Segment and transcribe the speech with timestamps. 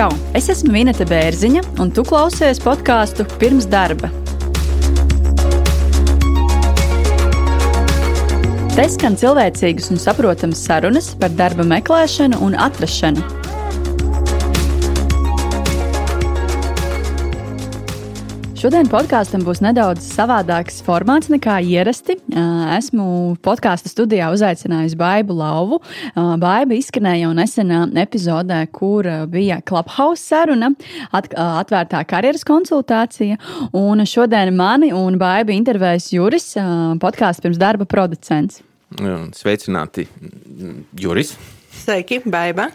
[0.00, 0.14] Čau!
[0.32, 4.08] Es esmu Vineta Bērziņa, un tu klausies podkāstu pirms darba.
[8.72, 13.39] Te skan cilvēcīgas un saprotamas sarunas par darba meklēšanu un atrašanu
[18.60, 22.18] Šodien podkāstam būs nedaudz savādāks formāts nekā ierasti.
[22.76, 25.78] Esmu podkāstu studijā uzaicinājusi Baibu Lauvu.
[26.12, 30.68] Baiba izskanēja jau nesenā epizodē, kur bija Clubhouse saruna,
[31.08, 33.40] atvērtā karjeras konsultācija.
[33.80, 36.52] Un šodien mani un Baiba intervējas Juris,
[37.00, 38.60] podkāstu pirms darba producents.
[39.40, 40.04] Sveicināti,
[41.00, 41.32] Juris!
[41.80, 42.68] Sveiki, Baiba!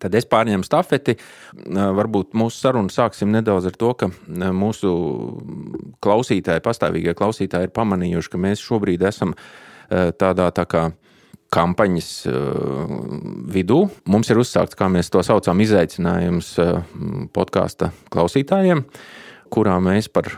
[0.00, 1.16] Tad es pārņēmu stafeti.
[1.64, 4.10] Varbūt mūsu sarunu sāksim nedaudz ar to, ka
[4.54, 4.90] mūsu
[6.04, 9.34] klausītāji, pastāvīgie klausītāji, ir pamanījuši, ka mēs šobrīd esam
[9.90, 10.86] tādā tā kā
[11.54, 12.08] kampaņas
[13.54, 13.82] vidū.
[14.10, 16.54] Mums ir uzsākts, kā mēs to saucam, izaicinājums
[17.36, 18.82] podkāstu klausītājiem,
[19.54, 20.32] kurā mēs par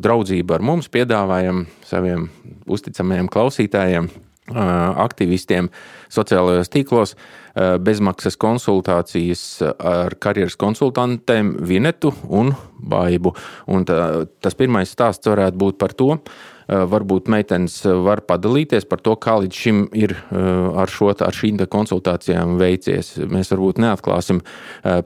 [0.00, 2.30] draudzību ar mums piedāvājam saviem
[2.72, 4.08] uzticamajiem klausītājiem
[4.52, 5.70] aktīvistiem
[6.12, 7.16] sociālajos tīklos
[7.56, 13.32] bezmaksas konsultācijas ar karjeras konsultantiem Vinetu un Baibu.
[13.72, 16.18] Un tā, tas pirmais stāsts varētu būt par to,
[16.66, 22.56] varbūt meitenes var padalīties par to, kā līdz šim ir ar, šo, ar šīm konsultācijām
[22.60, 23.14] veicies.
[23.30, 24.42] Mēs varbūt neatklāsim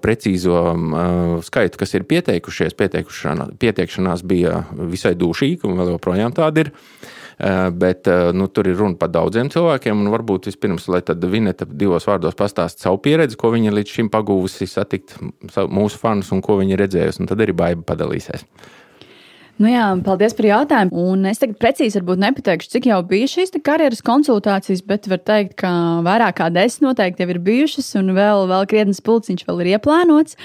[0.02, 0.64] precīzo
[1.46, 2.76] skaitu, kas ir pieteikušies.
[2.80, 6.74] Pieteikšanās bija visai dūšīga, un vēl joprojām tāda ir.
[7.40, 10.02] Eh, bet eh, nu, tur ir runa par daudziem cilvēkiem.
[10.12, 11.00] Varbūt vispirms, lai
[11.32, 15.16] Vineta divos vārdos pastāstītu savu pieredzi, ko viņa līdz šim pagūvusi satikt
[15.72, 18.44] mūsu fanus un ko viņa redzējusi, un tad arī Baiba padalīsies.
[19.60, 21.02] Nu jā, paldies par jautājumu.
[21.12, 25.68] Un es tagad precīzi nepateikšu, cik jau bija šīs karjeras konsultācijas, bet var teikt, ka
[26.06, 30.38] vairāk kā desmit noteikti jau ir bijušas, un vēl, vēl krietnes pulciņš vēl ir ieplānots.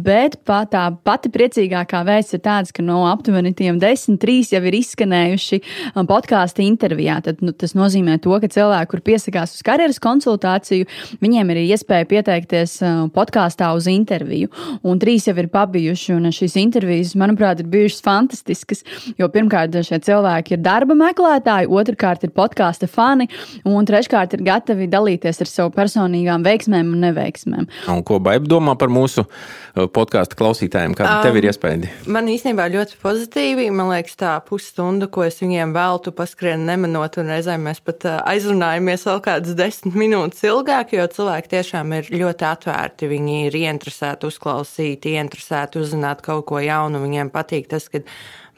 [0.00, 4.62] Bet pat tā pati priecīgākā vēsts ir tāds, ka no aptuveni tiem desmit, trīs jau
[4.64, 5.60] ir izskanējuši
[6.08, 7.18] podkāstu intervijā.
[7.28, 10.88] Tad, nu, tas nozīmē to, ka cilvēki, kur piesakās uz karjeras konsultāciju,
[11.20, 12.78] viņiem ir iespēja pieteikties
[13.12, 14.48] podkāstā uz interviju.
[14.80, 18.84] Un trīs jau ir pabijuši, un šīs intervijas, manuprāt, ir bijušas fantastiskas fantastiskas.
[19.18, 23.28] Jo pirmkārt, šie cilvēki ir darba meklētāji, otrkārt, ir podkāstu fani,
[23.64, 27.68] un treškārt, ir gatavi dalīties ar savu personīgām veiksmēm un neveiksmēm.
[27.90, 30.94] Un ko Baiba domā par mūsu uh, podkāstu klausītājiem?
[30.98, 31.90] Kāda um, tev ir iespēja?
[32.06, 33.68] Man īstenībā ļoti pozitīvi.
[33.74, 38.18] Man liekas, tā pusstunda, ko es viņiem veltu, paskrien nemanot, un reizēm mēs pat uh,
[38.30, 43.10] aizrunājamies vēl kādas desmit minūtes ilgāk, jo cilvēki tiešām ir ļoti atvērti.
[43.10, 47.00] Viņi ir ieinteresēti uzklausīt, ieinteresēti uzzināt kaut ko jaunu.
[47.02, 48.02] Viņiem patīk tas, ka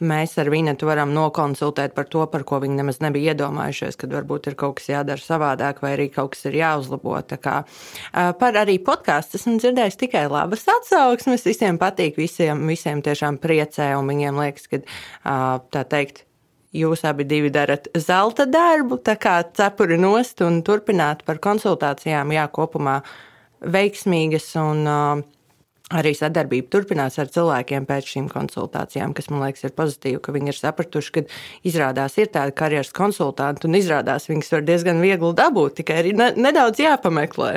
[0.03, 4.50] mēs ar Vinetu varam nokonsultēt par to, par ko viņi nemaz nebija iedomājušies, kad varbūt
[4.50, 7.15] ir kaut kas jādara savādāk, vai arī kaut kas ir jāuzlabo.
[7.43, 7.62] Kā,
[8.41, 11.47] par arī podkāstu esmu dzirdējis tikai labas atsauksmes.
[11.47, 14.83] Visiem patīk, visiem, visiem tiešām priecē, un viņiem liekas, ka
[15.73, 16.27] tā teikt.
[16.73, 23.03] Jūs abi darat zelta darbu, tā kā cepuri nost un turpināt par konsultācijām, jā, kopumā
[23.61, 25.21] veiksmīgas un uh,
[25.98, 30.53] arī sadarbība turpinās ar cilvēkiem pēc šīm konsultācijām, kas man liekas ir pozitīvi, ka viņi
[30.53, 31.25] ir sapratuši, ka
[31.69, 36.82] izrādās ir tāda karjeras konsultanti un izrādās viņas var diezgan viegli dabūt, tikai ir nedaudz
[36.82, 37.52] jāpameklē.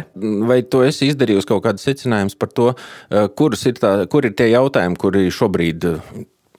[0.49, 2.71] Vai tu esi izdarījusi kaut kādus secinājumus par to,
[3.11, 3.27] eh,
[3.65, 5.91] ir tā, kur ir tie jautājumi, kuri šobrīd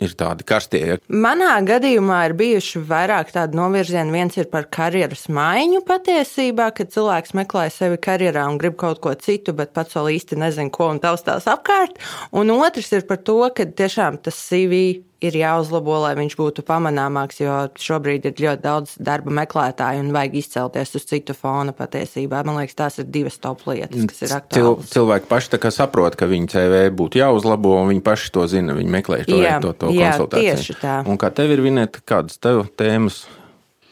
[0.02, 0.98] ir tādi karstie.
[1.08, 4.14] Manā gadījumā ir bijuši vairāk tādu novirzienu.
[4.16, 9.14] Viens ir par karjeras maiņu patiesībā, kad cilvēks meklē sevi karjerā un grib kaut ko
[9.14, 12.00] citu, bet pats vēl īsti nezina, ko un taustās apkārt.
[12.36, 17.40] Un otrs ir par to, ka tiešām tas CV ir jāuzlabo, lai viņš būtu pamanāmāks,
[17.42, 22.42] jo šobrīd ir ļoti daudz darba meklētāju un vajag izcelties uz citu fona patiesībā.
[22.46, 24.86] Man liekas, tās ir divas top lietas, kas ir aktuālas.
[24.86, 28.76] Cil, cilvēki paši saprot, ka viņu CV būtu jāuzlabo, un viņi paši to zina.
[28.76, 30.54] Viņi meklē to, jā, to, to jā, konsultāciju.
[30.56, 31.00] Tieši tā.
[31.08, 33.24] Un kā tev ir vinēt, kādas tev tēmas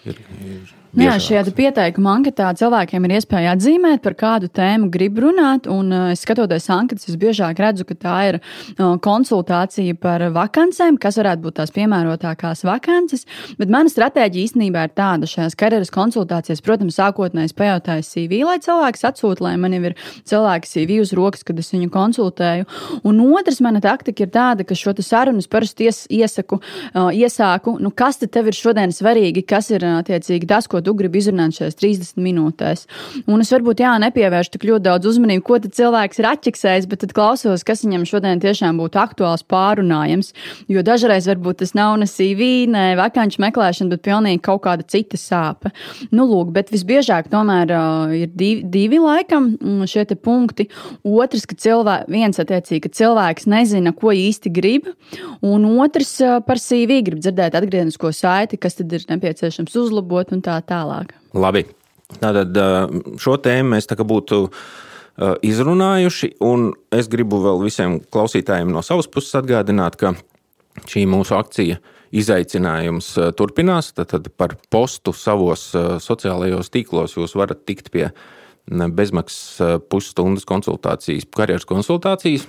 [0.08, 0.20] ir?
[0.44, 5.64] ir Nu jā, šajā pieteikuma anketā cilvēkiem ir iespēja atzīmēt, par kādu tēmu grib runāt.
[5.66, 11.18] Un, uh, skatoties anketas, es biežāk redzu, ka tā ir uh, konsultācija par vakancēm, kas
[11.18, 13.26] varētu būt tās piemērotākās vakances.
[13.58, 19.02] Bet mana stratēģija īstenībā ir tāda, šajās karjeras konsultācijās, protams, sākotnēji pajautāju CV, lai cilvēks
[19.10, 19.98] atsūta, lai man jau ir
[20.30, 22.70] cilvēks CV uz rokas, kad es viņu konsultēju.
[23.02, 28.22] Un otrs, mana taktika ir tāda, ka šo sarunu parasti iesaku, uh, iesāku, nu, kas
[28.22, 32.86] tev ir šodien svarīgi, kas ir attiecīgi tas, ko tu gribi izrunāt šajās 30 minūtēs.
[33.30, 37.14] Un es varbūt jā, nepievēršu tik ļoti daudz uzmanību, ko cilvēks ir atķeksējis, bet tad
[37.16, 40.32] klausos, kas viņam šodien tiešām būtu aktuāls pārunājums.
[40.70, 45.18] Jo dažreiz varbūt tas nav ne CV, ne vakanču meklēšana, bet pilnīgi kaut kāda cita
[45.20, 45.72] sāpe.
[46.14, 50.68] Nu, lūk, bet visbiežāk tomēr uh, ir divi, divi laikam mm, šie punkti.
[51.04, 54.90] Otrs, ka cilvēks, viens attiecīgi, ka cilvēks nezina, ko īsti grib,
[55.44, 60.42] un otrs uh, par CV grib dzirdēt atgrieznisko saiti, kas tad ir nepieciešams uzlabot un
[60.44, 61.14] tā tālāk.
[61.38, 61.64] Labi.
[62.20, 62.58] Tātad
[63.18, 64.44] šo tēmu mēs tā kā būtu
[65.46, 70.12] izrunājuši, un es gribu vēl visiem klausītājiem no savas puses atgādināt, ka
[70.90, 71.78] šī mūsu akcija
[72.14, 73.92] izaicinājums turpinās.
[73.96, 75.70] Tad par postu savos
[76.04, 78.08] sociālajos tīklos jūs varat tikt pie
[78.68, 82.46] bezmaksas pusstundas konsultācijas, karjeras konsultācijas.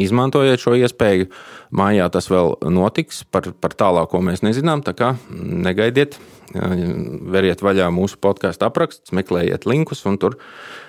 [0.00, 1.26] Izmantojiet šo iespēju.
[1.76, 3.26] Mājā tas vēl notiks.
[3.28, 4.80] Par, par tālāko mēs nezinām.
[4.80, 6.16] Tā kā negaidiet,
[6.52, 10.38] veriet vaļā mūsu podkāstu apraksts, meklējiet linkus un tur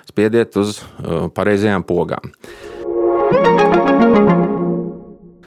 [0.08, 2.32] spiediet uz uh, pareizajām pogām.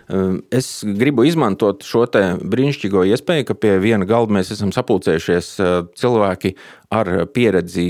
[0.08, 5.80] Um, es gribu izmantot šo brīnišķīgo iespēju, ka pie viena galda mēs esam sapulcējušies uh,
[5.98, 6.54] cilvēki
[6.94, 7.88] ar pieredzi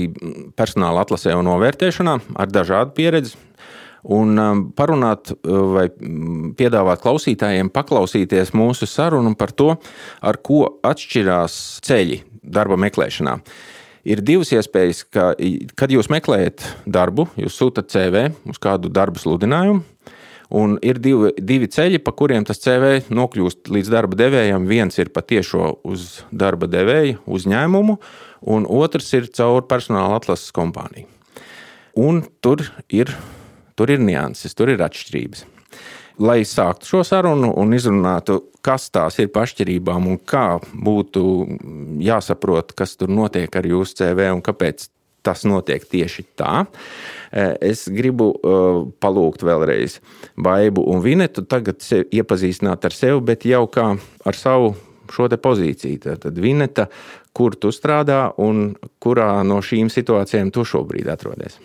[0.56, 3.36] personāla atlasē un novērtēšanā, ar dažādu pieredzi
[4.04, 9.74] un um, parunāt uh, vai mm, piedāvāt klausītājiem paklausīties mūsu sarunu par to,
[10.20, 13.38] ar ko atšķirās ceļi darba meklēšanā.
[14.08, 15.32] Ir divas iespējas, ka,
[15.76, 19.82] kad jūs meklējat darbu, jūs sūtat CV uz kādu darbu sludinājumu,
[20.54, 24.68] un ir divi, divi ceļi, pa kuriem tas CV nokļūst līdz darba devējam.
[24.70, 27.98] Viens ir patiešo uz darba devēja uzņēmumu,
[28.48, 31.08] un otrs ir caur personāla atlases kompāniju.
[31.98, 32.62] Un tur
[32.94, 33.10] ir
[33.78, 35.46] Tur ir nianses, tur ir atšķirības.
[36.18, 41.22] Lai sāktu šo sarunu un izrunātu, kas tās ir pa atšķirībām un kā būtu
[42.02, 44.88] jāsaprot, kas tur notiek ar jūsu CV un kāpēc
[45.22, 46.64] tas notiek tieši tā.
[47.30, 49.98] Eh, es gribu uh, palūgt vēlreiz
[50.40, 54.74] Baibu un Vinetu tagad iepazīstināt ar sevi, bet jau kā ar savu
[55.12, 56.18] šo pozīciju.
[56.24, 56.88] Tad Vineta,
[57.32, 61.58] kur tu strādā un kurā no šīm situācijām tu šobrīd atrodies?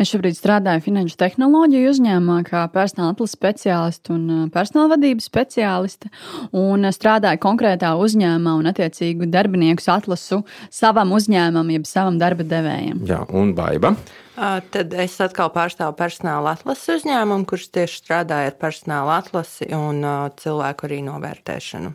[0.00, 6.08] Es šobrīd strādāju finanšu tehnoloģiju uzņēmumā kā personāla atlases speciāliste un uh, personāla vadības speciāliste.
[6.56, 10.40] Un uh, strādāju konkrētā uzņēmumā un attiecīgu darbinieku atlasu
[10.72, 13.02] savam uzņēmumam, jeb savam darba devējam.
[13.08, 13.92] Jā, un baiba.
[14.40, 20.00] Tad es atkal pārstāvu personāla atlases uzņēmumu, kurš tieši strādāja ar personāla atlasi un
[20.40, 21.92] cilvēku arī novērtēšanu.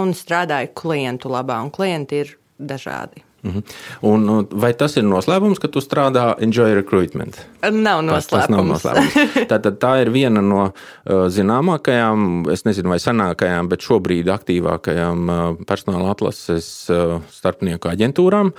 [0.00, 3.23] Un strādāju klientu labā, un klienti ir dažādi.
[3.44, 3.64] Mhm.
[4.08, 7.36] Un, vai tas ir noslēpums, ka tu strādā Enjoy Recruitment?
[7.60, 8.30] Nav noslēpums.
[8.30, 9.18] Tas, tas nav noslēpums.
[9.50, 15.28] tā, tā, tā ir viena no uh, zināmākajām, es nezinu, vai senākajām, bet šobrīd aktīvākajām
[15.28, 18.54] uh, personāla atlases uh, starpnieku aģentūrām.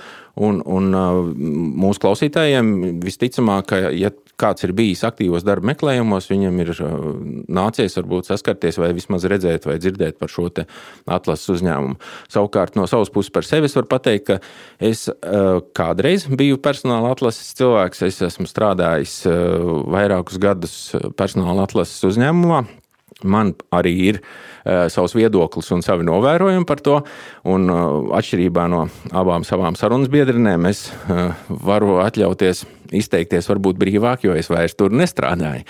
[0.46, 0.92] Un, un
[1.80, 4.10] mūsu klausītājiem visticamāk, ka, ja
[4.40, 6.94] kāds ir bijis aktīvos darba meklējumos, viņam ir uh,
[7.58, 11.98] nācies varbūt saskarties vai vismaz redzēt vai dzirdēt par šo atlases uzņēmumu.
[12.32, 14.38] Savukārt no savas puses par sevi es varu pateikt, ka
[14.78, 18.04] es uh, kādreiz biju personāla atlases cilvēks.
[18.06, 20.76] Es esmu strādājis vairākus gadus
[21.18, 22.64] personāla atlases uzņēmumā.
[23.24, 26.98] Man arī ir uh, savs viedoklis un savi novērojumi par to.
[27.48, 28.82] Un, uh, atšķirībā no
[29.16, 32.66] abām savām sarunas biedrinēm, es uh, varu atļauties
[32.96, 35.64] izteikties varbūt brīvāk, jo es vairs tur nestrādāju.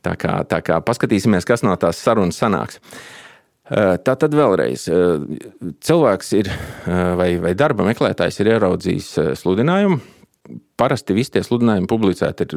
[0.00, 2.78] Tā kā, tā kā paskatīsimies, kas no tās sarunas sanāks.
[3.68, 4.86] Tā tad vēlreiz,
[5.84, 6.48] cilvēks ir
[7.18, 9.10] vai, vai darba meklētājs ir ieraudzījis
[9.42, 9.98] sludinājumu
[10.78, 12.54] parasti visi tie sludinājumi publicēti ir,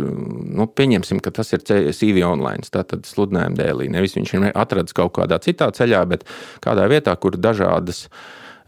[0.58, 3.90] nu, pieņemsim, ka tas ir CV online, tātad sludinājuma dēlī.
[3.94, 6.28] Nevis viņš ir atradis kaut kādā citā ceļā, bet
[6.64, 8.06] kādā vietā, kur dažādas,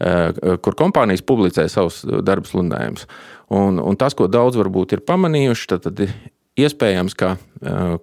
[0.00, 0.32] eh,
[0.64, 3.06] kur kompānijas publicē savus darba sludinājumus.
[3.54, 6.14] Un, un tas, ko daudz varbūt ir pamanījuši, tad, tad
[6.54, 7.32] Iespējams, ka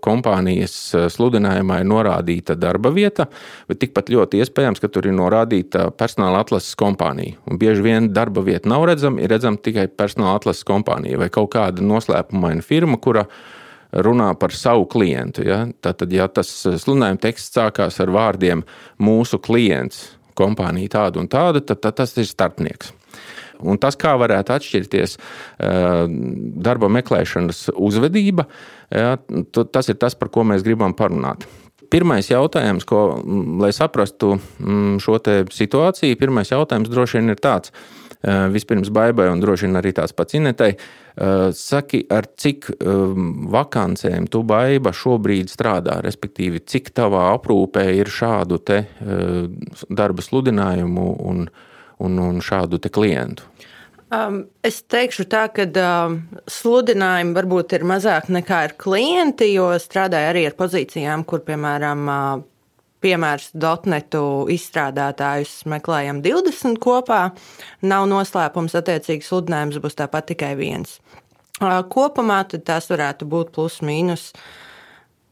[0.03, 0.73] kompānijas
[1.13, 3.29] sludinājumā ir norādīta darba vieta,
[3.69, 7.37] bet tikpat ļoti iespējams, ka tur ir norādīta personāla atlases kompānija.
[7.47, 11.53] Un bieži vien darba vieta nav redzama, ir redzama tikai personāla atlases kompānija vai kaut
[11.55, 13.23] kāda noslēpumaina firma, kura
[13.91, 15.47] runā par savu klientu.
[15.47, 15.63] Ja?
[15.79, 18.65] Tātad, ja tas sludinājuma teksts sākās ar vārdiem
[18.99, 22.91] mūsu klients, kompānija tāda un tāda, tad, tad tas ir starpnieks.
[23.63, 26.05] Un tas, kā varētu atšķirties eh,
[26.67, 28.47] darba meklēšanas uzvedība,
[28.91, 29.17] ja,
[29.73, 31.47] tas ir tas, par ko mēs gribam parunāt.
[31.91, 33.01] Pirmais jautājums, ko,
[33.59, 34.37] lai saprastu
[35.03, 35.17] šo
[35.51, 37.73] situāciju, pirmais jautājums droši vien ir tāds.
[38.21, 40.75] Eh, vispirms baigai, un droši vien arī tāds pats Inetai.
[40.77, 42.69] Eh, saki, ar cik
[43.51, 48.61] vakancēm tu baiba šobrīd strādā, respektīvi, cik tavā aprūpē ir šādu
[49.89, 51.49] darba sludinājumu un,
[52.01, 53.47] un, un šādu klientu?
[54.11, 56.17] Um, es teikšu tā, ka um,
[56.51, 62.41] sludinājumi varbūt ir mazāk nekā ir klienti, jo strādāju arī ar pozīcijām, kur, piemēram, uh,
[63.01, 67.21] piemērs dotnetu izstrādātājus meklējam 20 kopā.
[67.87, 70.97] Nav noslēpums, attiecīgi sludinājums būs tāpat tikai viens.
[71.61, 74.33] Uh, kopumā tās varētu būt plus mīnus.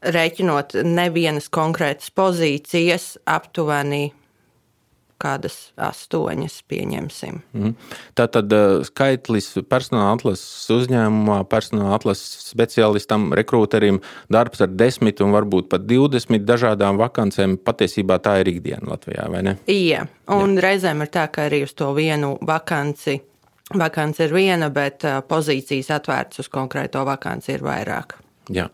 [0.00, 4.06] Rēķinot nevienas konkrētas pozīcijas, aptuveni
[5.20, 7.40] kādas astoņas, pieņemsim.
[7.56, 7.74] Mm.
[8.18, 14.00] Tā tad uh, skaitlis personāla atlases uzņēmumā, personāla atlases speciālistam, rekrūterim,
[14.32, 17.58] darbs ar desmit un varbūt pat divdesmit dažādām vakancēm.
[17.64, 19.56] Patiesībā tā ir ikdiena Latvijā, vai ne?
[19.70, 20.64] Jā, un Jā.
[20.68, 23.20] reizēm ir tā, ka arī uz to vienu vakanci.
[23.70, 28.16] Vakants ir viena, bet uh, pozīcijas atvērtas uz konkrēto vakanci ir vairāk.
[28.50, 28.66] Jā.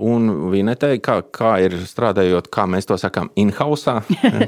[0.00, 3.98] Un Vinetei, kā, kā ir strādājot, kā mēs to sakām, in-house?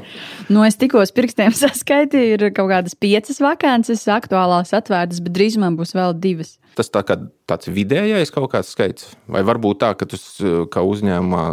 [0.53, 5.93] nu, es tikko pirkstiem saskaitīju, ir kaut kādas piecas vakances, aktuālās atvērtas, bet drīzumā būs
[5.97, 6.57] vēl divas.
[6.77, 7.17] Tas tā kā
[7.51, 10.17] tāds vidējais kaut kāds skaits, vai varbūt tā, ka tu
[10.71, 11.43] kā uzņēmumā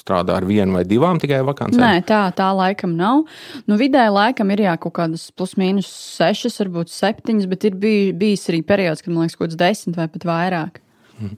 [0.00, 1.78] strādā ar vienu vai divām tikai vakancēm?
[1.78, 3.22] Nē, tā, tā laikam nav.
[3.70, 5.88] Nu, vidēji laikam ir jā, kaut kādas plus mīnus
[6.18, 10.00] sešas, varbūt septiņas, bet ir bij, bijis arī periods, kad man liekas, kaut kāds desmit
[10.00, 10.82] vai pat vairāk.
[11.14, 11.36] Mhm.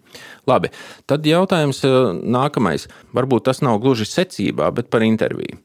[0.48, 0.70] Labi,
[1.06, 2.88] tad jautājums eh, nākamais.
[3.16, 5.60] Varbūt tas nav gluži secībā, bet par interviju.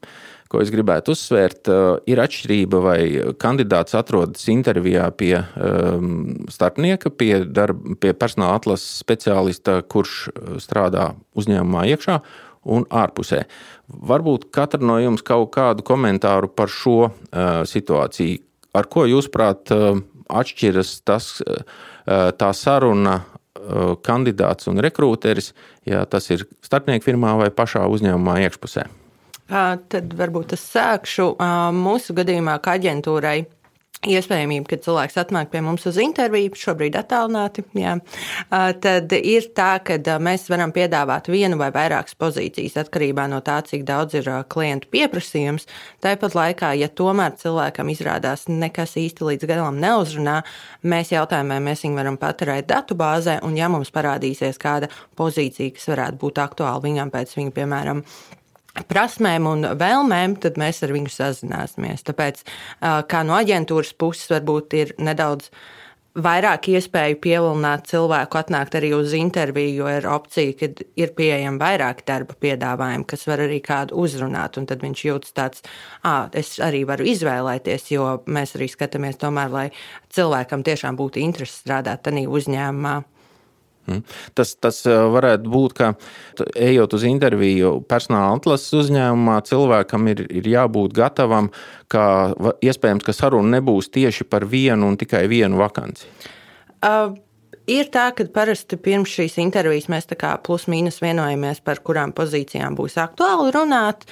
[0.52, 2.98] Ko es gribētu uzsvērt, eh, ir atšķirība, vai
[3.40, 11.12] kandidāts atrodas intervijā pie um, starpnieka, pie, darba, pie personāla atlases speciālista, kurš eh, strādā
[11.40, 12.20] uzņēmumā iekšā
[12.68, 13.46] un ārpusē.
[14.12, 18.38] Varbūt katra no jums kaut kādu komentāru par šo uh, situāciju.
[18.78, 19.98] Ar ko jūsuprāt uh,
[20.30, 21.64] atšķiras tas, uh,
[22.38, 23.18] tā saruna
[24.06, 25.52] kandidāts un rekrūteris,
[25.88, 28.86] ja tas ir starpnieku firmā vai pašā uzņēmumā iekšpusē?
[29.52, 31.34] Tad varbūt es sākšu.
[31.76, 33.42] Mūsu gadījumā, kā aģentūrai,
[34.02, 37.94] iespējamība, ka cilvēks atnāk pie mums uz interviju, šobrīd attālināti, jā,
[38.82, 43.86] tad ir tā, ka mēs varam piedāvāt vienu vai vairākas pozīcijas atkarībā no tā, cik
[43.86, 45.68] daudz ir klientu pieprasījums.
[46.02, 50.40] Tāpat laikā, ja tomēr cilvēkam izrādās nekas īsti līdz galam neuzrunā,
[50.82, 55.90] mēs jautājam, vai mēs viņu varam paturēt datubāzē, un ja mums parādīsies kāda pozīcija, kas
[55.94, 58.02] varētu būt aktuāla viņam pēc viņa, piemēram,
[58.88, 62.04] prasmēm un vēlmēm, tad mēs ar viņu sazināsimies.
[62.08, 62.42] Tāpēc,
[62.80, 65.50] kā no aģentūras puses, varbūt ir nedaudz
[66.12, 72.02] vairāk iespēju pievilināt cilvēku, atnākt arī uz interviju, jo ir opcija, ka ir pieejami vairāk
[72.08, 74.58] darba piedāvājumi, kas var arī kādu uzrunāt.
[74.68, 75.64] Tad viņš jūtas tāds,
[76.04, 79.66] ah, es arī varu izvēlēties, jo mēs arī skatāmies tomēr, lai
[80.12, 83.00] cilvēkam tiešām būtu interesi strādāt tādā uzņēmumā.
[83.86, 84.04] Mhm.
[84.38, 85.92] Tas, tas eh, varētu būt, ka
[86.54, 91.50] ejot uz interviju personāla atlases uzņēmumā, cilvēkam ir, ir jābūt gatavam,
[91.90, 92.04] ka
[92.62, 96.08] iespējams, ka saruna nebūs tieši par vienu un tikai vienu vakanci.
[96.82, 97.18] Uh.
[97.70, 102.74] Ir tā, ka parasti pirms šīs intervijas mēs tā kā plus-mínus vienojamies par kurām pozīcijām
[102.74, 104.02] būs aktuāli runāt,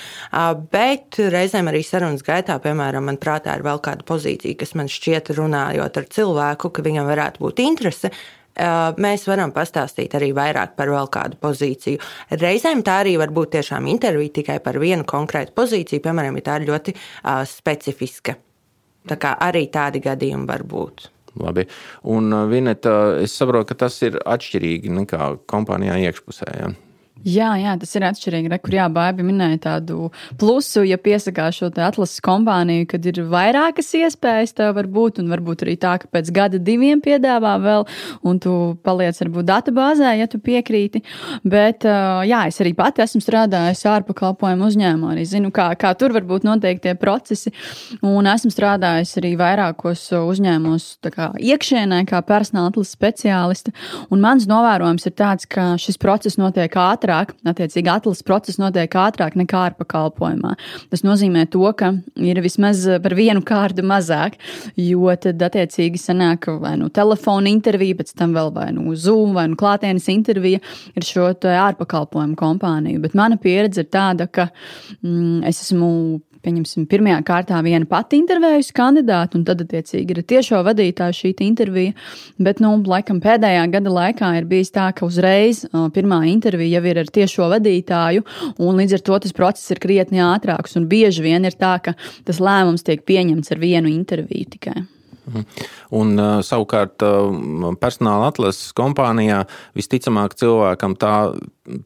[0.71, 5.33] bet reizēm arī sarunas gaitā, piemēram, man prātā ir vēl kāda pozīcija, kas man šķiet
[5.35, 8.13] runājot ar cilvēku, ka viņam varētu būt interese
[8.57, 12.01] mēs varam pastāstīt arī vairāk par vēl kādu pozīciju.
[12.41, 16.59] Reizēm tā arī var būt tiešām intervija tikai par vienu konkrētu pozīciju, piemēram, ja tā
[16.61, 18.37] ir ļoti uh, specifiska.
[19.09, 21.09] Tā kā arī tādi gadījumi var būt.
[21.41, 21.65] Labi.
[22.11, 26.49] Un, Vineta, es saprotu, ka tas ir atšķirīgi nekā kompānijā iekšpusē.
[26.59, 26.71] Ja?
[27.21, 28.49] Jā, jā, tas ir atšķirīgi.
[28.49, 30.09] Re, kur jā, Bāba minēja tādu
[30.41, 35.67] plusu, ja piesakās šo atlases kompāniju, kad ir vairākas iespējas, tev var būt, un varbūt
[35.67, 37.85] arī tā, ka pēc gada diviem piedāvā vēl,
[38.25, 38.55] un tu
[38.87, 41.03] paliec varbūt datubāzē, ja tu piekrīti.
[41.45, 46.49] Bet, jā, es arī pati esmu strādājusi ārpakalpojumu uzņēmumā, arī zinu, kā, kā tur varbūt
[46.49, 47.53] notiek tie procesi,
[48.01, 53.77] un esmu strādājusi arī vairākos uzņēmumos iekšienē, kā personāla atlases speciāliste,
[54.09, 58.95] un mans novērojums ir tāds, ka šis process notiek ātri ātrāk, attiecīgi atlases process notiek
[58.95, 60.55] ātrāk nekā ārpakalpojumā.
[60.91, 64.39] Tas nozīmē to, ka ir vismaz par vienu kārtu mazāk,
[64.77, 69.49] jo tad attiecīgi sanāk vai nu telefona intervija, pēc tam vēl vai nu Zoom vai
[69.51, 70.61] nu klātienes intervija
[70.95, 73.03] ir šo ārpakalpojumu kompāniju.
[73.03, 74.51] Bet mana pieredze ir tāda, ka
[75.03, 80.63] mm, es esmu pieņemsim, pirmajā kārtā viena pati intervējusi kandidātu, un tad, attiecīgi, ir tiešo
[80.67, 81.97] vadītāja šī intervija.
[82.41, 87.03] Bet, nu, laikam pēdējā gada laikā ir bijis tā, ka uzreiz pirmā intervija jau ir
[87.05, 88.25] ar tiešo vadītāju,
[88.59, 90.77] un līdz ar to tas process ir krietni ātrāks.
[90.81, 91.97] Un bieži vien ir tā, ka
[92.29, 94.81] tas lēmums tiek pieņemts ar vienu interviju tikai.
[95.31, 95.47] Mhm.
[95.95, 97.03] Un, savukārt,
[97.81, 99.45] personāla atlases kompānijā
[99.79, 101.15] visticamāk cilvēkam tā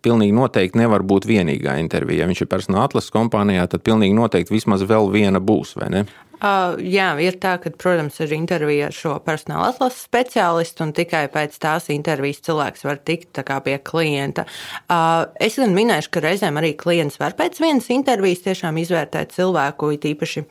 [0.04, 2.24] pilnīgi noteikti nevar būt vienīgā intervija.
[2.24, 6.06] Ja viņš ir personāla atlases kompānijā, tad pilnīgi noteikti vismaz vēl viena būs, vai ne?
[6.44, 11.22] Uh, jā, ir tā, ka, protams, ir intervija ar šo personāla atlases speciālistu, un tikai
[11.32, 14.44] pēc tās intervijas cilvēks var tikt kā, pie klienta.
[14.84, 19.94] Uh, es gan minēšu, ka reizēm arī klients var pēc vienas intervijas tiešām izvērtēt cilvēku,
[19.94, 20.44] it īpaši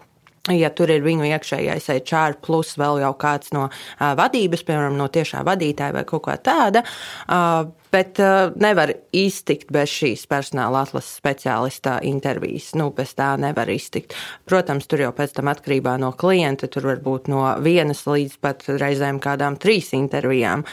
[0.52, 5.40] Ja tur ir viņu iekšējais HR, plus vēl jau kāds no vadības, piemēram, no tiešā
[5.48, 6.82] vadītāja vai kaut kā tāda,
[7.96, 8.20] bet
[8.60, 12.74] nevar iztikt bez šīs personāla atlases speciālista intervijas.
[12.76, 14.18] Nu, bez tā nevar iztikt.
[14.44, 18.68] Protams, tur jau pēc tam atkarībā no klienta, tur var būt no vienas līdz pat
[18.68, 20.68] reizēm kādām trīs intervijām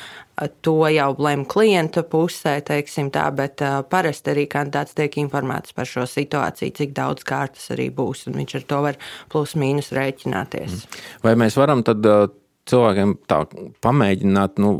[0.65, 6.07] to jau lem klienta pusē, teiksim tā, bet parasti arī kandidāts tiek informēts par šo
[6.09, 9.01] situāciju, cik daudz kārtas arī būs, un viņš ar to var
[9.33, 10.85] plus mīnus rēķināties.
[11.27, 12.07] Vai mēs varam tad
[12.71, 13.45] cilvēkiem tā
[13.85, 14.77] pamēģināt, nu,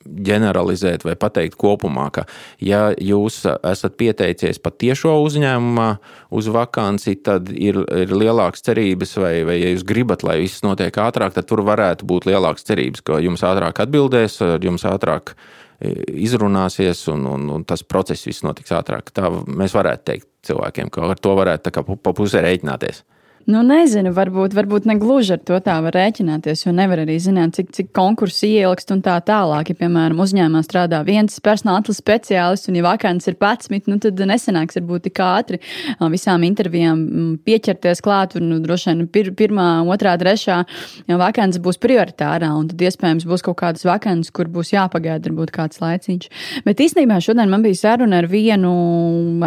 [0.00, 2.24] ģeneralizēt vai pateikt kopumā, ka,
[2.64, 5.88] ja jūs esat pieteicies pat tiešo uzņēmumā
[6.36, 10.96] uz vakanci, tad ir, ir lielākas cerības, vai, vai ja jūs gribat, lai viss notiek
[11.04, 15.92] ātrāk, tad tur varētu būt lielākas cerības, ka jums ātrāk atbildēs, jums ātrāk e,
[16.24, 19.12] izrunāsies un, un, un tas process viss notiks ātrāk.
[19.12, 23.04] Tā mēs varētu teikt cilvēkiem, ka ar to varētu pa pusē rēķināties.
[23.50, 27.56] Nu, nezinu, varbūt, varbūt ne gluži ar to tā var rēķināties, jo nevar arī zināt,
[27.56, 29.72] cik, cik konkursu ieilgst un tā tālāk.
[29.72, 34.20] Ja, piemēram, uzņēmumā strādā viens personāla atlases speciālists un, ja vakants ir pats, nu, tad
[34.30, 35.58] nesenāks varbūt tik ātri
[36.12, 37.00] visām intervijām
[37.46, 38.36] pieķerties klāt.
[38.38, 40.60] Un, nu, droši vien pir, pirmā, otrā, trešā
[41.08, 45.82] vakants būs prioritārā, un tad iespējams būs kaut kādas vakants, kur būs jāpagaida varbūt kāds
[45.82, 46.30] laiciņš.
[46.68, 48.76] Bet īstenībā šodien man bija saruna ar vienu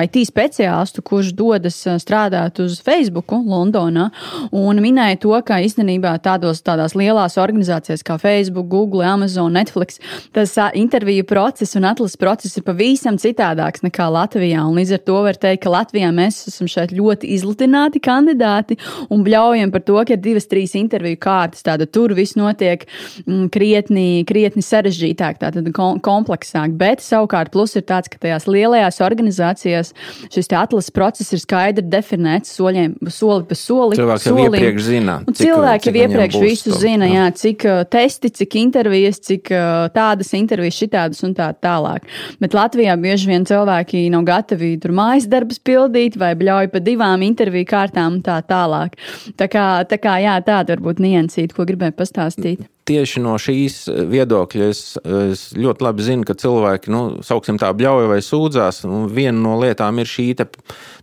[0.04, 3.93] IT speciālistu, kurš dodas strādāt uz Facebook Londonā.
[3.94, 4.10] Londonā,
[4.52, 10.00] un minēja to, ka īstenībā tādos, tādās lielās organizācijās kā Facebook, Google, Amazon, Netflix,
[10.34, 14.64] tas interviju process un atlases process ir pavisam citādāks nekā Latvijā.
[14.66, 18.78] Un līdz ar to var teikt, ka Latvijā mēs esam šeit ļoti izlutināti kandidāti
[19.10, 21.64] un bļaujam par to, ka ir divas, trīs interviju kārtas.
[21.66, 22.86] Tātad tur viss notiek
[23.26, 26.76] mm, krietni, krietni sarežģītāk, tātad kompleksāk.
[26.80, 29.94] Bet savukārt plus ir tāds, ka tajās lielajās organizācijās
[30.34, 33.98] šis atlases process ir skaidri definēts soļiem, soli pa solim soli.
[33.98, 34.58] Cilvēki jau solim.
[34.58, 35.16] iepriekš zina.
[35.28, 40.34] Un cilvēki jau iepriekš visu zina, jā, cik uh, testi, cik intervijas, cik uh, tādas
[40.38, 42.08] intervijas, šitādas un tā tālāk.
[42.44, 47.26] Bet Latvijā bieži vien cilvēki nav gatavi tur mājas darbus pildīt vai bļauj pa divām
[47.26, 49.00] interviju kārtām un tā tālāk.
[49.40, 53.78] Tā kā, tā kā jā, tāda varbūt niansīta, ko gribēju pastāstīt tieši no šīs
[54.12, 54.82] viedokļa es,
[55.30, 58.84] es ļoti labi zinu, ka cilvēki, nu, sauksim tā, bļauja vai sūdzās.
[59.14, 60.48] Viena no lietām ir šī te,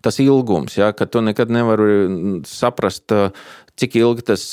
[0.05, 3.15] tas ilgums, ja, ka tu nekad nevari saprast,
[3.81, 4.45] cik ilgi tas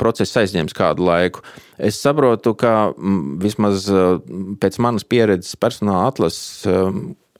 [0.00, 1.44] process aizņems kādu laiku.
[1.76, 2.94] Es saprotu, ka
[3.42, 3.90] vismaz
[4.62, 6.64] pēc manas pieredzes personāla atlases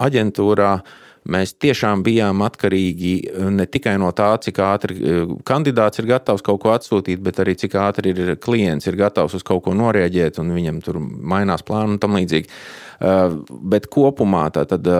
[0.05, 0.77] aģentūrā
[1.25, 6.45] Mēs tiešām bijām atkarīgi eh, ne tikai no tā, cik ātri eh, kandidāts ir gatavs
[6.45, 10.43] kaut ko atsūtīt, bet arī cik ātri ir klients ir gatavs uz kaut ko norēģēt,
[10.43, 12.53] un viņam tur mainās plāni un tam līdzīgi.
[13.01, 13.39] Eh,
[13.73, 14.91] bet kopumā tā tad,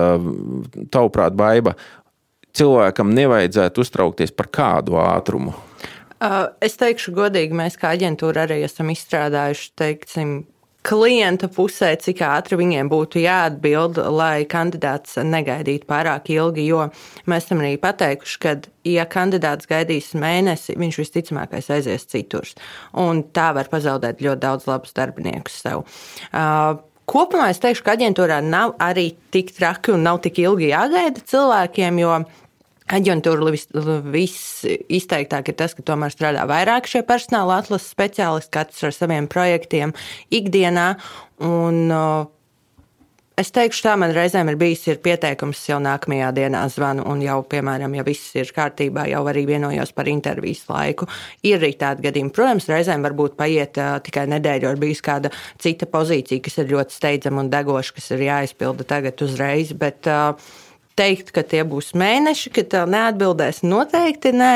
[0.89, 1.75] tavuprāt, baiva
[2.55, 5.53] cilvēkam nevajadzētu uztraukties par kādu ātrumu.
[6.63, 10.37] Es teikšu, godīgi, mēs kā aģentūra arī esam izstrādājuši, teiksim,
[10.85, 16.67] klienta pusē, cik ātri viņiem būtu jāatbild, lai kandidāts negaidītu pārāk ilgi.
[16.69, 16.87] Jo
[17.29, 18.55] mēs esam arī pateikuši, ka,
[18.87, 22.49] ja kandidāts gaidīs mēnesi, viņš visticamākais aizies citur.
[23.01, 25.87] Un tā var pazaudēt ļoti daudz labus darbiniekus sev.
[26.31, 31.21] Uh, Kopumā es teikšu, ka aģentūrā nav arī tik traki un nav tik ilgi jāgaida
[31.29, 32.15] cilvēkiem, jo
[32.85, 33.49] Aģentūra
[34.13, 39.95] visizteiktāk ir tas, ka tomēr strādā vairāk šie personāla atlases speciālisti, katrs ar saviem projektiem
[40.29, 40.91] ikdienā.
[41.41, 41.89] Un,
[43.35, 47.41] Es teikšu, tā man reizēm ir bijis ir pieteikums, jau nākamajā dienā zvanu, un jau,
[47.51, 51.09] piemēram, ja viss ir kārtībā, jau arī vienojos par intervijas laiku.
[51.43, 52.31] Ir arī tādi gadījumi.
[52.31, 56.95] Protams, reizēm varbūt paiet uh, tikai nedēļa, ir bijusi kāda cita pozīcija, kas ir ļoti
[56.95, 59.75] steidzama un degoša, kas ir jāizpilda tagad uzreiz.
[59.83, 60.55] Bet, uh,
[60.99, 63.61] teikt, ka tie būs mēneši, ka tā neatbildēs.
[63.67, 64.51] Noteikti nē.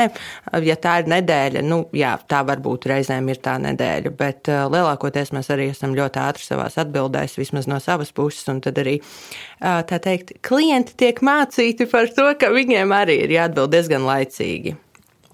[0.66, 5.34] Ja tā ir nedēļa, nu, jā, tā varbūt reizēm ir tā nedēļa, bet uh, lielākoties
[5.36, 8.46] mēs arī esam ļoti ātri savās atbildēs, vismaz no savas puses.
[8.52, 13.36] Un tad arī, uh, tā teikt, klienti tiek mācīti par to, ka viņiem arī ir
[13.40, 14.76] jāatbild diezgan laicīgi.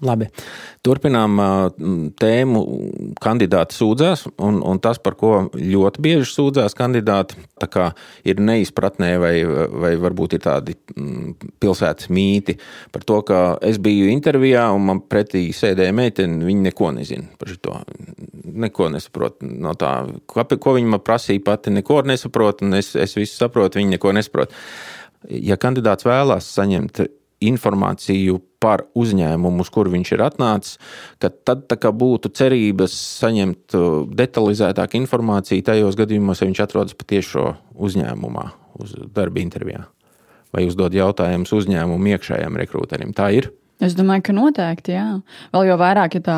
[0.05, 0.27] Labi.
[0.85, 1.39] Turpinām
[2.21, 2.59] tēmu.
[3.21, 7.39] Kandidāti sūdzās, un, un tas, par ko ļoti bieži sūdzās kandidāti,
[8.29, 10.77] ir neizpratnē, vai, vai varbūt ir tādi
[11.57, 12.59] pilsētas mīti
[12.93, 17.55] par to, ka es biju intervijā, un man pretī sēdēja meitene, viņa neko nezina par
[17.55, 17.81] šo.
[18.57, 19.95] Neko nesaprot no tā,
[20.29, 24.53] ko viņa man prasīja, pati neko nesaprot, un es, es visu saprotu, viņa neko nesaprot.
[25.33, 27.01] Ja kandidāts vēlās saņemt
[27.43, 30.79] informāciju par uzņēmumu, uz kuru viņš ir atnācis,
[31.21, 31.37] tad
[31.93, 33.77] būtu cerības saņemt
[34.17, 38.47] detalizētāku informāciju tajos gadījumos, ja viņš atrodas patiešo uzņēmumā,
[38.81, 39.85] uz darba intervijā
[40.55, 43.13] vai uzdod jautājumus uzņēmumu iekšējiem rekrūterim.
[43.15, 43.51] Tā ir.
[43.77, 45.05] Es domāju, ka noteikti, jā.
[45.53, 46.37] Vēl jau vairāk, ja tā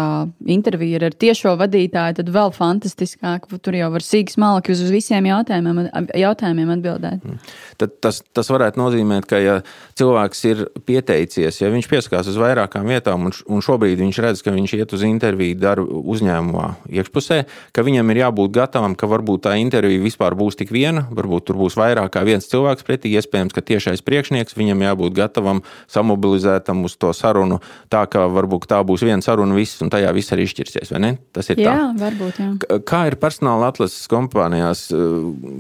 [0.52, 3.45] intervija ir ar tiešo vadītāju, tad vēl fantastiskāk.
[3.63, 5.80] Tur jau var sīkā smalki uz visiem jautājumiem,
[6.19, 7.23] jautājumiem atbildēt.
[7.23, 7.38] Mm.
[7.80, 9.54] Tad tas, tas varētu nozīmēt, ka, ja
[9.95, 14.52] cilvēks ir pieteicies, ja viņš pieskās uz vairākām vietām, un, un šobrīd viņš redz, ka
[14.58, 17.39] viņš iet uz interviju darbu uzņēmumā iekšpusē,
[17.71, 21.62] ka viņam ir jābūt gatavam, ka varbūt tā intervija vispār būs tik viena, varbūt tur
[21.63, 23.15] būs vairāk kā viens cilvēks pretī.
[23.15, 27.60] Iespējams, ka tiešais priekšnieks viņam jābūt gatavam samobilizētam uz to sarunu sarunu
[27.92, 30.94] tā, ka varbūt tā būs viena saruna, viss, un tajā viss arī izšķirsies.
[31.36, 31.89] Tas ir jā, tā.
[32.04, 32.80] Varbūt, jā.
[32.89, 35.04] Kā ir personāla atlases kompānijās eh,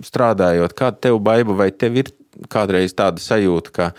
[0.09, 2.13] strādājot, kāda tev baiva vai tev ir
[2.51, 3.89] kādreiz tāda sajūta, ka,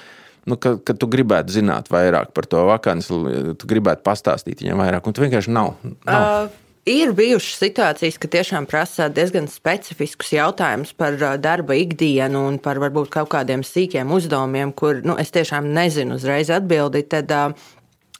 [0.48, 3.20] nu, ka, ka tu gribētu zināt vairāk par to vakanci,
[3.60, 5.76] tu gribētu pastāstīt viņam vairāk, un tu vienkārši nav.
[6.08, 6.26] nav.
[6.48, 6.66] Uh.
[6.88, 13.10] Ir bijušas situācijas, ka tiešām prasa diezgan specifiskus jautājumus par darba ikdienu un par varbūt
[13.12, 17.02] kaut kādiem sīkiem uzdevumiem, kur nu, es tiešām nezinu uzreiz atbildi.
[17.12, 17.68] Tad uh,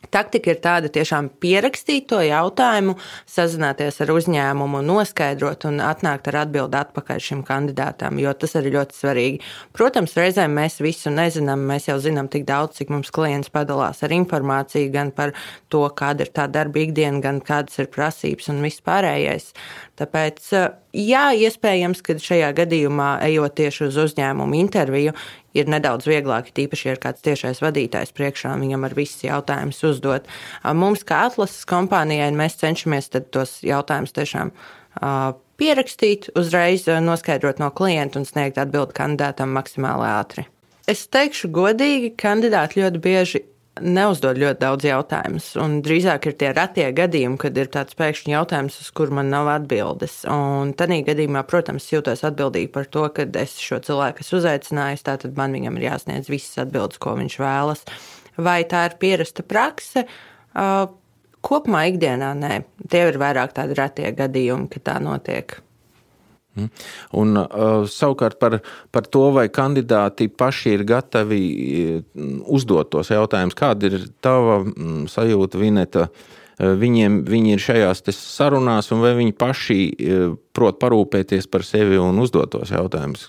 [0.08, 2.94] Taktika ir tāda tiešām pierakstīt to jautājumu,
[3.28, 8.96] sazināties ar uzņēmumu, noskaidrot un atnākt ar atbildi atpakaļ šim kandidātam, jo tas arī ļoti
[8.96, 9.42] svarīgi.
[9.76, 14.16] Protams, reizēm mēs visu nezinām, mēs jau zinām tik daudz, cik mums klients padalās ar
[14.16, 15.34] informāciju gan par
[15.68, 19.52] to, kāda ir tā darba ikdiena, gan kādas ir prasības un viss pārējais.
[20.00, 20.46] Tāpēc,
[20.96, 25.12] jā, iespējams, ka šajā gadījumā, ejot tieši uz uzņēmumu interviju,
[25.56, 30.30] ir nedaudz vieglāk, tīpaši, ja ir kāds tiešais vadītājs priekšā, viņam ar visus jautājumus uzdot.
[30.64, 34.54] Mums, kā atlases kompānijai, mēs cenšamies tos jautājumus tiešām
[35.60, 40.46] pierakstīt, uzreiz noskaidrot no klienta un sniegt atbildi kandidātam maksimāli ātri.
[40.90, 43.44] Es teikšu godīgi, kandidāti ļoti bieži
[43.78, 45.46] neuzdod ļoti daudz jautājumus.
[45.84, 50.20] Drīzāk ir tie retie gadījumi, kad ir tāds pēkšņi jautājums, uz kuru man nav atbildes.
[50.30, 55.38] Un tādā gadījumā, protams, jūtos atbildīgi par to, ka es šo cilvēku esmu uzaicinājis, tātad
[55.38, 57.86] man viņam ir jāsniedz visas atbildes, ko viņš vēlas.
[58.40, 60.06] Vai tā ir pierasta prakse?
[61.40, 65.60] Kopumā ikdienā nē, tie ir vairāk tādi retie gadījumi, kad tā notiek.
[66.58, 66.70] Mhm.
[67.20, 68.58] Un, uh, savukārt par,
[68.90, 71.44] par to, vai kandidāti paši ir gatavi
[72.00, 76.08] mm, uzdot tos jautājumus, kāda ir tava mm, sajūta, Vineta?
[76.10, 81.98] Uh, viņiem, viņi ir šajās sarunās, un vai viņi paši uh, prot parūpēties par sevi
[82.00, 83.28] un uzdot tos jautājumus.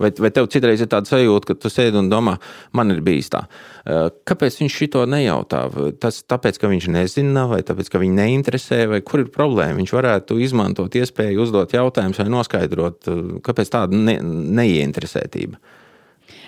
[0.00, 2.36] Vai, vai tev citreiz ir tāda sajūta, ka tu sēdi un domā,
[2.76, 3.44] man ir bijis tā.
[3.84, 5.62] Eh, kāpēc viņš to nejautā?
[6.02, 9.78] Tas tāpēc, ka viņš nezina, vai tāpēc, ka viņu neinteresē, vai kur ir problēma?
[9.82, 15.60] Viņš varētu izmantot iespēju uzdot jautājumus vai noskaidrot, eh, kāpēc tāda ne, neieinteresētība.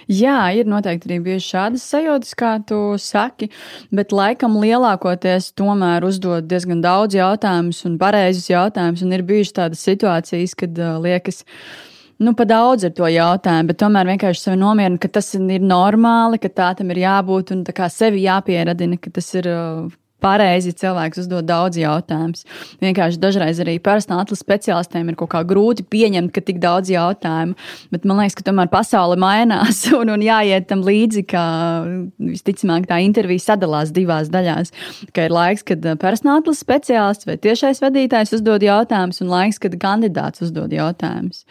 [0.09, 3.51] Jā, ir noteikti arī bijušas šādas sajūtas, kā tu saki,
[3.93, 9.05] bet laikam lielākoties tomēr uzdod diezgan daudz jautājumus un pareizus jautājumus.
[9.05, 11.43] Un ir bijušas tādas situācijas, kad uh, liekas,
[12.25, 16.41] nu, pa daudz ar to jautājumu, bet tomēr vienkārši sevi nomierina, ka tas ir normāli,
[16.41, 19.53] ka tā tam ir jābūt un tā kā sevi jāpieradina, ka tas ir.
[19.53, 22.45] Uh, pareizi cilvēks uzdod daudz jautājumus.
[22.83, 27.55] Vienkārši dažreiz arī personāla atlases speciālistiem ir kaut kā grūti pieņemt, ka tik daudz jautājumu.
[27.95, 31.43] Bet man liekas, ka tomēr pasaule mainās un, un jāiet tam līdzi, ka
[32.19, 34.75] visticamāk tā intervija sadalās divās daļās.
[35.15, 39.79] Ka ir laiks, kad personāla atlases speciālists vai tiešais vadītājs uzdod jautājumus, un laiks, kad
[39.81, 41.45] kandidāts uzdod jautājumus.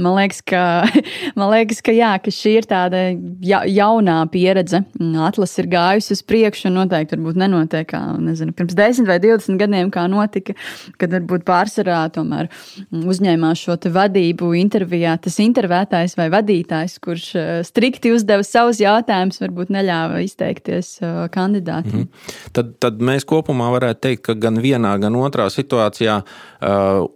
[0.00, 0.64] Man liekas, ka,
[1.38, 3.04] man liekas, ka, jā, ka šī ir tāda
[3.44, 4.84] ja, jaunā pieredze.
[5.24, 9.90] Atlases ir gājusi uz priekšu un noteikti nenotiek kā nezinu, pirms 10 vai 20 gadiem,
[9.94, 10.54] kā notika,
[11.00, 12.50] kad varbūt pārsvarā tomēr
[12.90, 15.16] uzņēmās šo vadību intervijā.
[15.22, 22.04] Tas intervētājs vai vadītājs, kurš eh, strikti uzdeva savus jautājumus, varbūt neļāva izteikties eh, kandidātam.
[22.04, 22.48] Mm -hmm.
[22.56, 27.06] tad, tad mēs kopumā varētu teikt, ka gan vienā, gan otrā situācijā uh,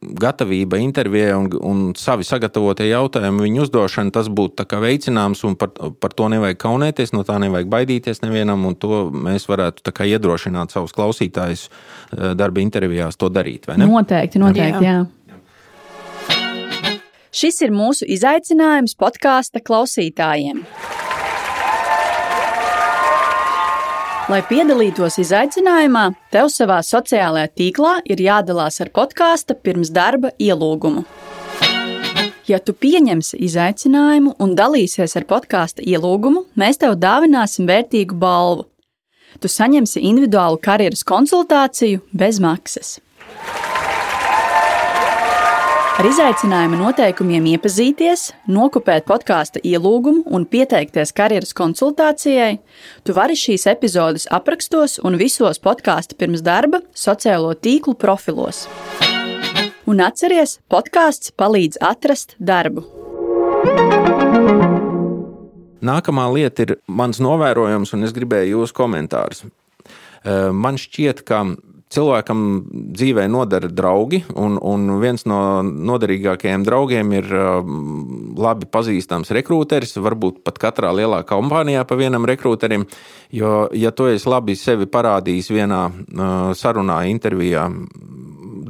[0.00, 5.70] gatavība intervijai un, un savi sagatavotie jautājumi, viņu uzdošana, tas būtu veicināms un par,
[6.00, 10.74] par to nevajag kaunēties, no tā nevajag baidīties nevienam, un to mēs varētu iedrošināt iedrošināt
[10.74, 13.68] savus klausītājus eh, darba intervijās to darīt.
[13.76, 14.84] Noteikti, noteikti.
[14.84, 14.98] Jā.
[15.00, 15.06] Jā.
[17.38, 20.64] Šis ir mūsu izaicinājums podkāstu klausītājiem.
[24.28, 31.06] Lai piedalītos izaicinājumā, tev savā sociālajā tīklā ir jādalās ar podkāstu pirms darba ielūgumu.
[32.48, 38.68] Ja tu pieņemsi izaicinājumu un dalīsies ar podkāstu ielūgumu, mēs tev dāvināsim vērtīgu balvu
[39.40, 42.98] tu saņemsi individuālu karjeras konsultāciju bez maksas.
[45.98, 52.60] Ar izaicinājuma noteikumiem iepazīties, nokopēt podkāstu ielūgumu un pieteikties karjeras konsultācijai,
[53.02, 58.68] tu vari šīs epizodes aprakstos un visos podkāstu pirms darba sociālo tīklu profilos.
[59.90, 62.97] Un atceries, podkāsts palīdz atrast darbu.
[65.84, 69.44] Nākamā lieta ir mans novērojums, un es gribēju jūsu komentārus.
[69.46, 71.44] Eh, man šķiet, ka
[71.92, 72.40] cilvēkam
[72.96, 79.96] dzīvē nodara draugi, un, un viens no noderīgākajiem draugiem ir um, labi pazīstams rekrūteris.
[80.04, 82.84] Varbūt pat katrā lielā kompānijā pa vienam rekrūterim.
[83.32, 87.64] Jo, ja tu esi labi sevi parādījis vienā uh, sarunā, intervijā,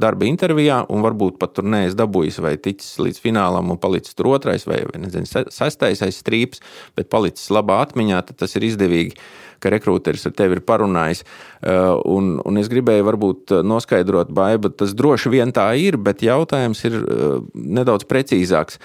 [0.01, 4.31] darba intervijā, un varbūt pat tur neesi dabūjis vai ticis līdz finālam, un palicis tur
[4.33, 6.63] otrais vai nezinu, sestais aiz strīps,
[6.97, 9.19] bet palicis labā atmiņā, tad tas ir izdevīgi
[9.59, 11.25] ka rekrūteris ar tevi ir parunājis.
[11.59, 16.23] Uh, un, un es gribēju varbūt uh, noskaidrot, Baiba, tas droši vien tā ir, bet
[16.25, 18.79] jautājums ir uh, nedaudz precīzāks.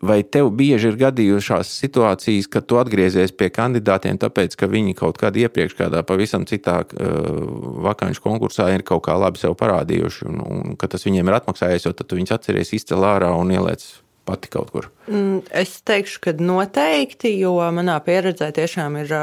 [0.00, 5.20] Vai tev bieži ir gadījušās situācijas, kad tu atgriezies pie kandidātiem, tāpēc, ka viņi kaut
[5.20, 7.40] kādā iepriekš, kādā pavisam citā uh,
[7.84, 11.84] vakāņu konkursā ir kaut kā labi sev parādījuši, un, un ka tas viņiem ir atmaksājies,
[11.84, 13.84] jo tad tu viņus atceries izcēlīt ārā un ieliec
[14.24, 14.88] pati kaut kur?
[15.10, 19.14] Mm, es teikšu, ka noteikti, jo manā pieredzē tiešām ir.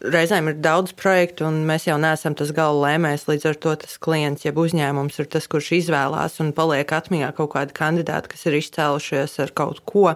[0.00, 3.26] Reizēm ir daudz projektu, un mēs jau neesam tas gala lēmējs.
[3.28, 7.50] Līdz ar to tas klients, jeb uzņēmums, ir tas, kurš izvēlās un paliek atmiņā kaut
[7.52, 10.06] kādi kandidāti, kas ir izcēlušies ar kaut ko,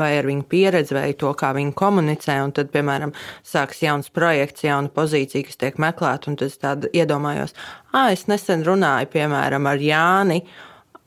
[0.00, 2.38] vai ar viņu pieredzi, vai to, kā viņi komunicē.
[2.40, 3.12] Un tad, piemēram,
[3.44, 7.52] sāks jauns projekts, jauna pozīcija, kas tiek meklēta, un tad es iedomājos,
[7.92, 10.40] ah, es nesen runāju, piemēram, ar Jāni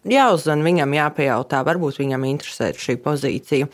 [0.06, 3.74] jāuzzina viņam, jāpajautā, varbūt viņam interesē šī pozīcija.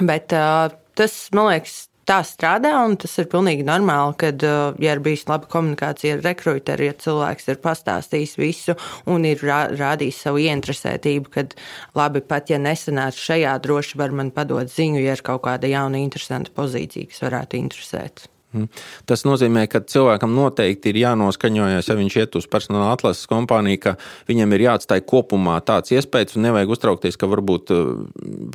[0.00, 4.96] Bet uh, tas, man liekas, tā strādā, un tas ir pilnīgi normāli, kad, uh, ja
[4.96, 8.76] ir bijusi laba komunikācija ar rekruteri, ja cilvēks ir pastāstījis visu
[9.10, 11.56] un ir rā, rādījis savu ieinteresētību, kad
[11.98, 16.02] labi, pat ja nesanāca šajā, droši var man padot ziņu, ja ir kaut kāda jauna,
[16.02, 18.31] interesanta pozīcija, kas varētu interesēt.
[18.52, 18.68] Mhm.
[19.08, 23.94] Tas nozīmē, ka cilvēkam noteikti ir jānoskaņojas, ja viņš iet uz personāla atlases kompāniju, ka
[24.28, 27.72] viņam ir jāatstāj kopumā tāds iespējas, un nevajag uztraukties, ka varbūt,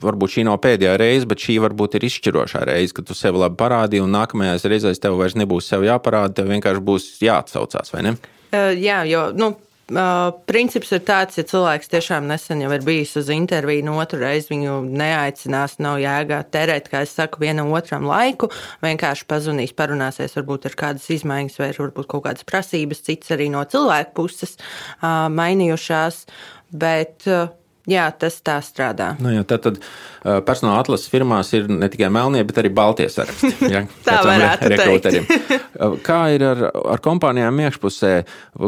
[0.06, 3.58] varbūt šī nav pēdējā reize, bet šī varbūt ir izšķirošā reize, kad tu sevi labi
[3.58, 7.96] parādīji, un nākamajās reizēs tev vairs nebūs sev jāparāda, tev vienkārši būs jāatsaucās?
[7.98, 9.56] Uh, jā, jo nu,
[10.52, 14.52] princips ir tāds, ja cilvēks tiešām nesen jau ir bijis uz interviju, no otru reizi
[14.52, 18.50] viņu neaicinās, nav jēga terēt, kā es saku, vienam otram laiku.
[18.84, 23.64] Vienkārši pazudīs, parunāsies, varbūt ir kādas izmaiņas, vai varbūt kaut kādas prasības, cits arī no
[23.64, 26.26] cilvēku puses uh, mainījušās.
[26.76, 27.48] Bet, uh,
[27.88, 29.14] Jā, tas tā strādā.
[29.24, 33.54] Nu, jā, tad, tad personāla atlases firmās ir ne tikai melnie, bet arī baltie saraksti.
[33.74, 35.08] Ja, tā varētu būt.
[36.04, 36.64] Kā ir ar,
[36.96, 38.12] ar kompānijām iekšpusē?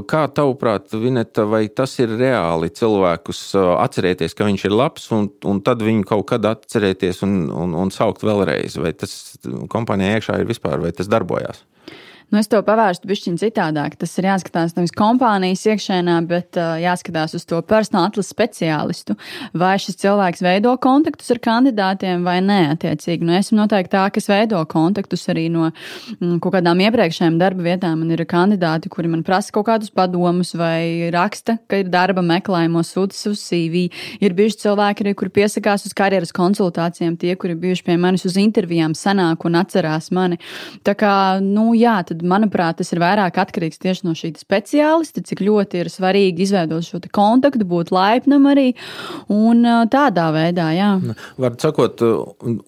[0.07, 5.59] Kā tavuprāt, Vineta, vai tas ir reāli cilvēkus atcerēties, ka viņš ir labs, un, un
[5.67, 8.79] tad viņu kaut kad atcerēties un, un, un saukt vēlreiz?
[8.79, 9.17] Vai tas
[9.71, 11.65] kompānijā iekšā ir vispār, vai tas darbojās?
[12.29, 13.95] Nu, es to pavērstu bišķiņ citādāk.
[13.97, 19.15] Tas ir jāskatās nevis kompānijas iekšēnā, bet uh, jāskatās uz to personāla atlases speciālistu.
[19.57, 23.25] Vai šis cilvēks veido kontaktus ar kandidātiem vai nē, attiecīgi.
[23.25, 28.03] Nu, esmu noteikti tā, kas veido kontaktus arī no mm, kaut kādām iepriekšējām darba vietām.
[28.03, 32.93] Man ir kandidāti, kuri man prasa kaut kādus padomus vai raksta, ka ir darba meklējumos,
[32.93, 33.87] sūta uz CV.
[34.21, 38.37] Ir bijuši cilvēki arī, kuri piesakās uz karjeras konsultācijām, tie, kuri bijuši pie manis uz
[38.37, 40.37] intervijām, sanāk un atcerās mani.
[40.85, 41.11] Tā kā,
[41.41, 45.83] nu jā, tad tad, manuprāt, tas ir vairāk atkarīgs tieši no šī speciālista, cik ļoti
[45.83, 48.73] ir svarīgi izveidot šo kontaktu, būt laipnam arī
[49.31, 50.69] un tādā veidā.
[50.75, 50.89] Jā.
[51.01, 52.01] Nu, var sakot,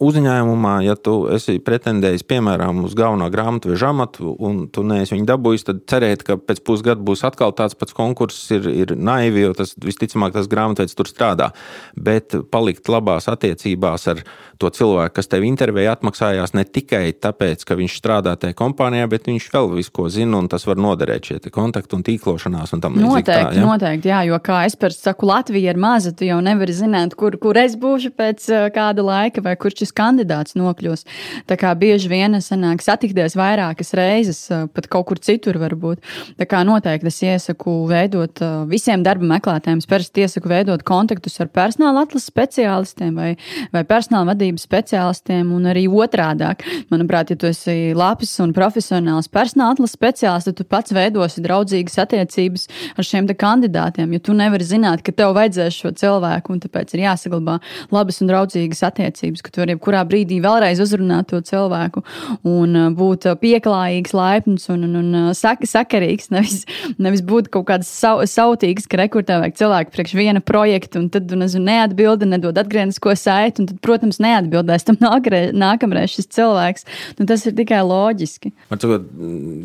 [0.02, 5.68] uzņēmumā, ja tu esi pretendējis piemēram uz galvenā grāmatveža amatu un tu neesi viņu dabūjis,
[5.68, 9.76] tad cerēt, ka pēc pusgada būs atkal tāds pats konkurss, ir, ir naivi, jo tas
[9.82, 11.52] visticamāk tas grāmatvedis tur strādā.
[11.96, 14.24] Bet palikt labās attiecībās ar
[14.62, 19.26] to cilvēku, kas tevi intervēja, atmaksājās ne tikai tāpēc, ka viņš strādā tajā kompānijā, bet
[19.30, 22.74] viņš viņš vēl visu ko zina, un tas var noderēt šie kontakti un tīklošanās.
[22.76, 23.64] Un noteikti, tā, ja?
[23.66, 27.38] noteikti, jā, jo kā es par saku, Latvija ir maza, tu jau nevari zināt, kur,
[27.42, 31.06] kur es būšu pēc kāda laika, vai kurš šis kandidāts nokļūs.
[31.50, 34.44] Tā kā bieži vien sanāk satikties vairākas reizes,
[34.76, 36.04] pat kaut kur citur varbūt.
[36.40, 42.06] Tā kā noteikti es iesaku veidot visiem darba meklētājiem, parasti iesaku veidot kontaktus ar personāla
[42.06, 43.32] atlases speciālistiem vai,
[43.74, 46.66] vai personāla vadības speciālistiem, un arī otrādāk.
[46.92, 51.98] Manuprāt, ja tu esi labs un profesionāls personāla atlases speciālists, tad tu pats veidosi draudzīgas
[52.06, 52.68] attiecības
[52.98, 57.06] ar šiem kandidātiem, jo tu nevari zināt, ka tev vajadzēs šo cilvēku, un tāpēc ir
[57.06, 57.58] jāsaglabā
[57.94, 62.04] labas un draudzīgas attiecības, ka tu vari jebkurā brīdī vēlreiz uzrunāt to cilvēku
[62.48, 66.66] un uh, būt pieklājīgs, laipns un, un, un sak sakarīgs, nevis,
[67.02, 71.32] nevis būt kaut kāds sau, sautīgs, ka rekrutē vajag cilvēku priekš viena projekta, un tad,
[71.32, 76.88] nezinu, neatbilda, nedod atgrieznisko saiti, un tad, protams, neatbildēs tam nākamreiz šis cilvēks.
[77.20, 78.54] Nu, tas ir tikai loģiski.
[78.72, 79.08] Man sakot,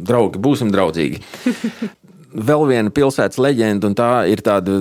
[0.07, 1.23] draugi, būsim draudzīgi.
[2.37, 4.77] vēl viena pilsētas leģenda, un tā ir tāda,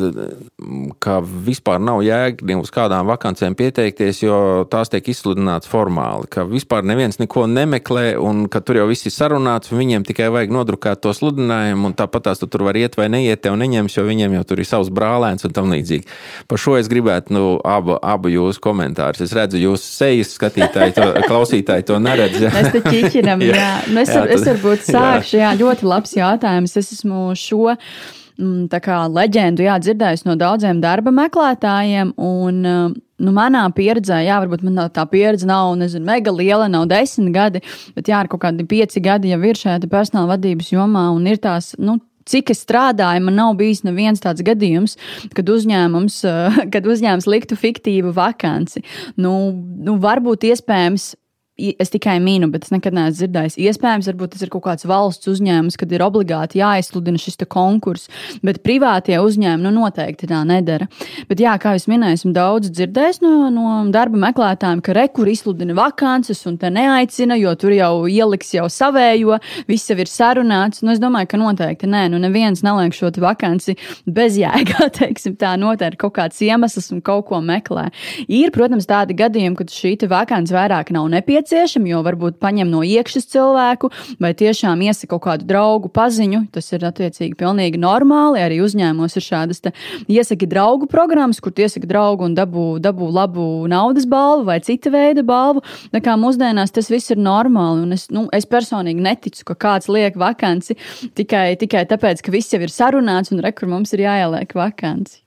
[1.04, 4.38] ka vispār nav jēga uz kādām vakancēm pieteikties, jo
[4.72, 6.30] tās tiek izsludināts formāli.
[6.32, 10.30] Ka vispār neviens neko nemeklē, un ka tur jau viss ir sarunāts, un viņiem tikai
[10.34, 13.98] vajag nodrukāt to sludinājumu, un tāpat tās tu tur var iet vai neiet, tev neņems,
[13.98, 16.08] jo viņiem jau tur ir savs brālēns un tam līdzīgi.
[16.52, 19.24] Par šo es gribētu nu, abu, abu jūsu komentārus.
[19.26, 22.40] Es redzu, jūsu sejas skatītāji, to, klausītāji to neredz.
[22.44, 22.52] Jā.
[22.56, 23.56] Mēs te ķiķinam, jā.
[23.60, 23.72] jā.
[23.92, 26.76] Nu, es, jā, tad, es varbūt sākšu, jā, ļoti labs jautājums.
[26.82, 32.16] Es esmu šo mm, kā, leģendu jā, dzirdējusi no daudziem darba meklētājiem.
[32.18, 36.90] Un, mm, Nu, manā pieredzē, jā, varbūt man tā pieredze nav nezinu, mega liela, nav
[36.92, 37.62] desmit gadi,
[37.96, 41.40] bet jā, ir kaut kādi pieci gadi jau ir šajā personāla vadības jomā, un ir
[41.40, 41.96] tās, nu,
[42.28, 44.98] cik es strādāju, man nav bijis neviens tāds gadījums,
[45.38, 46.20] kad uzņēmums,
[46.74, 48.84] kad uzņēmums liktu fiktīvu vakanci.
[49.16, 51.14] Nu, nu, varbūt iespējams
[51.56, 53.56] es tikai mīnu, bet es nekad neesmu dzirdējis.
[53.64, 58.10] Iespējams, tas ir kaut kāds valsts uzņēmums, kad ir obligāti jāizsludina šis konkurss,
[58.44, 60.90] bet privātie uzņēmumi nu, noteikti tā nedara.
[61.30, 65.78] Bet, jā, kā jau minēju, esmu daudz dzirdējis no, no darba meklētājiem, ka rekur izsludina
[65.78, 69.40] vakances un te neaicina, jo tur jau ieliks jau savējo,
[69.70, 70.84] viss jau ir sarunāts.
[70.84, 73.78] Nu, es domāju, ka noteikti nē, nu neviens neliek šo vakanci
[74.12, 77.88] bez jēgā, teiksim, tā noteikti ir kaut kāds iemesls un kaut ko meklē.
[78.28, 82.82] Ir, protams, tādi gadījumi, kad šī vakance vairāk nav nepieciešama nepieciešami, jo varbūt paņem no
[82.84, 86.50] iekšas cilvēku vai tiešām iesaka kaut kādu draugu paziņu.
[86.52, 88.42] Tas ir attiecīgi pilnīgi normāli.
[88.42, 89.62] Arī uzņēmumos ir šādas
[90.08, 95.24] iesaki draugu programmas, kur iesaka draugu un dabū, dabū labu naudas balvu vai cita veida
[95.24, 95.64] balvu.
[95.94, 97.86] Tā kā mūsdienās tas viss ir normāli.
[97.94, 100.78] Es, nu, es personīgi neticu, ka kāds liek vakanci
[101.16, 105.25] tikai, tikai tāpēc, ka viss jau ir sarunāts un rekur mums ir jāieliek vakanci.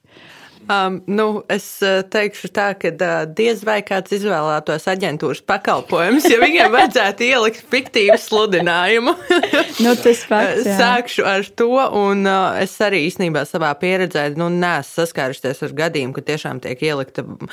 [0.68, 6.36] Um, nu, es uh, teikšu tā, ka uh, diez vai kāds izvēlētos aģentūras pakalpojumus, ja
[6.42, 9.14] viņiem vajadzētu ielikt fiktīvu sludinājumu.
[9.84, 10.76] nu, tas fakts, jā.
[10.76, 11.70] Sākšu ar to,
[12.02, 16.84] un uh, es arī īstenībā savā pieredzē nu, neesmu saskārusies ar gadījumu, ka tiešām tiek
[16.84, 17.48] ielikta uh,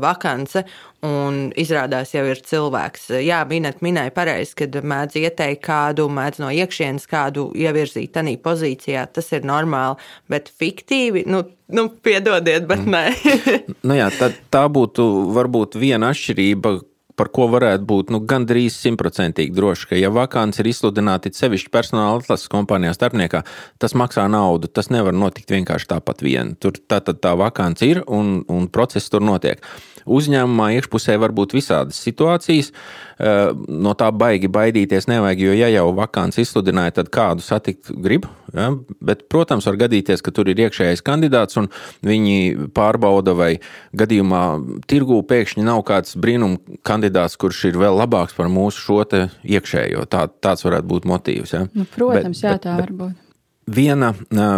[0.00, 0.64] vakance,
[1.06, 3.08] un izrādās jau ir cilvēks.
[3.24, 9.06] Jā, Binet minēja pareizi, kad mēdz ieteikt kādu, mēdz no iekšienes kādu ievirzīt tādā pozīcijā.
[9.14, 10.00] Tas ir normāli,
[10.32, 12.92] bet fiktīvi, nu, nu piedodiet, bet mm.
[12.96, 13.46] nē.
[13.88, 16.76] nu jā, tā, tā būtu varbūt viena atšķirība
[17.16, 22.20] par ko varētu būt nu, gandrīz simtprocentīgi droši, ka, ja vakāns ir izsludināti sevišķi personāla
[22.20, 23.42] atlases kompānijā starpniekā,
[23.82, 24.68] tas maksā naudu.
[24.68, 26.54] Tas nevar notikt vienkārši tāpat vien.
[26.60, 29.64] Tur tā tad tā vakāns ir un, un process tur notiek.
[30.06, 32.70] Uzņēmumā iekšpusē var būt visādas situācijas.
[33.16, 38.28] Eh, no tā baigi baidīties nevajag, jo, ja jau vakāns izsludināja, tad kādu satikt grib.
[38.52, 38.68] Ja?
[39.00, 41.70] Bet, protams, var gadīties, ka tur ir iekšējais kandidāts un
[42.06, 43.50] viņi pārbauda, vai
[43.96, 44.42] gadījumā
[44.90, 50.06] tirgū pēkšņi nav kāds brīnum kandidāts, kurš ir vēl labāks par mūsu šo iekšējo.
[50.12, 51.56] Tā, tāds varētu būt motīvs.
[51.56, 51.66] Ja?
[51.72, 53.22] Nu, protams, bet, jā, tā var būt.
[53.66, 54.12] Viena,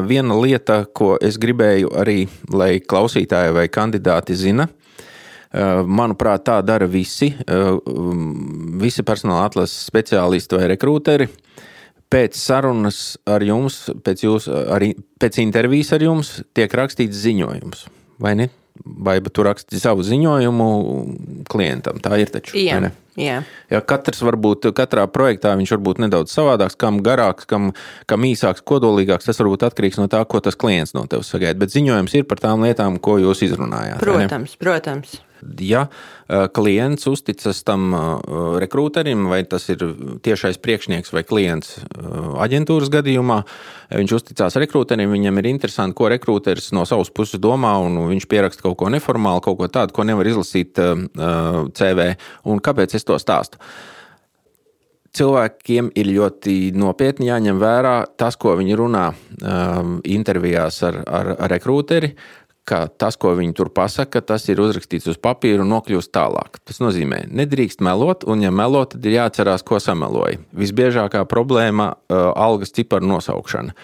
[0.05, 4.78] viena lieta, ko es gribēju arī, lai klausītāji vai kandidāti zina, Eh,
[5.55, 7.73] manuprāt, tā dara visi, eh,
[8.81, 11.29] visi personāla atlases speciālisti vai rekrūteri.
[12.09, 17.87] Pēc sarunas ar jums, pēc, jūs, arī, pēc intervijas ar jums, tiek rakstīts ziņojums.
[18.19, 18.49] Vai ne?
[18.85, 21.99] Vai tu raksti savu ziņojumu klientam?
[22.01, 22.57] Tā ir taču.
[22.57, 22.91] Jā.
[23.19, 23.43] Jā.
[23.69, 27.73] Ja katrs varbūt katrā projektā viņš var būt nedaudz savādāks, kam garāks, kam,
[28.07, 29.27] kam īsāks, kodolīgāks.
[29.27, 31.59] Tas varbūt atkarīgs no tā, ko tas klients no tevis sagaida.
[31.59, 33.99] Bet ziņojums ir par tām lietām, ko jūs izrunājāt.
[33.99, 35.19] Protams, protams
[35.61, 37.98] ja eh, klients uzticas tam eh,
[38.64, 39.83] rekrūterim, vai tas ir
[40.24, 42.09] tiešais priekšnieks vai klients eh,
[42.44, 43.42] aģentūras gadījumā,
[43.94, 48.66] viņš uzticās rekrūterim, viņam ir interesanti, ko rekrūteris no savas puses domā, un viņš pieraksta
[48.66, 52.11] kaut ko neformālu, kaut ko tādu, ko nevar izlasīt CV.
[52.48, 53.61] Un kāpēc es to stāstu?
[55.18, 61.53] cilvēkiem ir ļoti nopietni jāņem vērā tas, ko viņi runā um, intervijās ar, ar, ar
[61.55, 62.12] rekrūteri,
[62.69, 66.61] ka tas, ko viņi tur pasaka, tas ir uzrakstīts uz papīra un nokļūst tālāk.
[66.69, 70.43] Tas nozīmē, nedrīkst melot, un, ja melo, tad ir jāatcerās, ko sameloja.
[70.59, 73.77] Visbiežākā problēma uh, algas ciparu nosaukšana.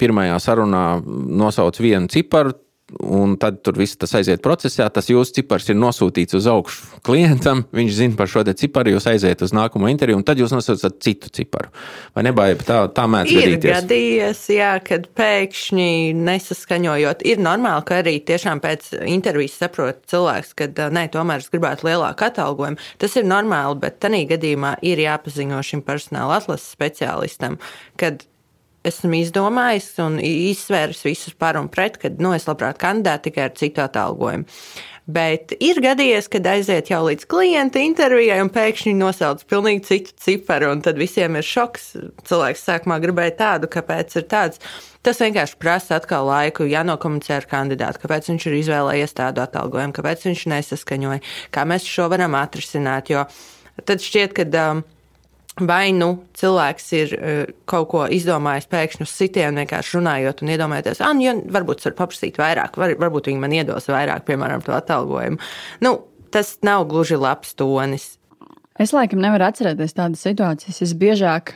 [0.00, 2.56] Pirmajā sarunā nosauc vienu ciparu,
[3.00, 4.86] un tad tur viss tas aiziet procesā.
[4.92, 9.42] Tas jūsu cipars ir nosūtīts uz augšu klientam, viņš zina par šo ciparu, jūs aiziet
[9.44, 11.72] uz nākamo interviju, un tad jūs nosūtat citu ciparu.
[12.16, 13.70] Vai nebaiet, tā, tā mēdz ir gadīties?
[13.70, 20.52] Ir gadījies, jā, kad pēkšņi nesaskaņojot, ir normāli, ka arī tiešām pēc intervijas saprot cilvēks,
[20.58, 22.80] ka nē, tomēr es gribētu lielāku atalgojumu.
[23.00, 27.58] Tas ir normāli, bet tādā gadījumā ir jāpaziņo šim personāla atlases speciālistam,
[28.00, 28.26] kad
[28.84, 33.54] esmu izdomājis un izsvēris visus par un pret, kad nu, es labprāt kandidētu tikai ar
[33.58, 34.48] citu atalgojumu.
[35.04, 40.70] Bet ir gadījies, kad aiziet jau līdz klienta intervijai un pēkšņi nosauc pilnīgi citu ciparu,
[40.72, 41.90] un tad visiem ir šoks.
[42.24, 44.62] Cilvēks sākumā gribēja tādu, kāpēc ir tāds.
[45.04, 50.24] Tas vienkārši prasa atkal laiku, jānokomunicē ar kandidātu, kāpēc viņš ir izvēlējies tādu atalgojumu, kāpēc
[50.30, 51.20] viņš nesaskaņoja,
[51.52, 53.12] kā mēs šo varam atrisināt.
[53.12, 53.26] Jo
[53.84, 54.84] tad šķiet, ka um,
[55.62, 61.02] Vai nu cilvēks ir uh, kaut ko izdomājis pēkšņi uz sitienu, vienkārši runājot un iedomājoties,
[61.04, 64.64] ah, nu, ja varbūt es varu paprasīt vairāk, var, varbūt viņi man iedos vairāk, piemēram,
[64.66, 65.38] to atalgojumu.
[65.86, 65.92] Nu,
[66.34, 68.16] tas nav gluži labs tonis.
[68.82, 70.80] Es laikam nevaru atcerēties tādas situācijas.
[70.82, 71.52] Es biežāk,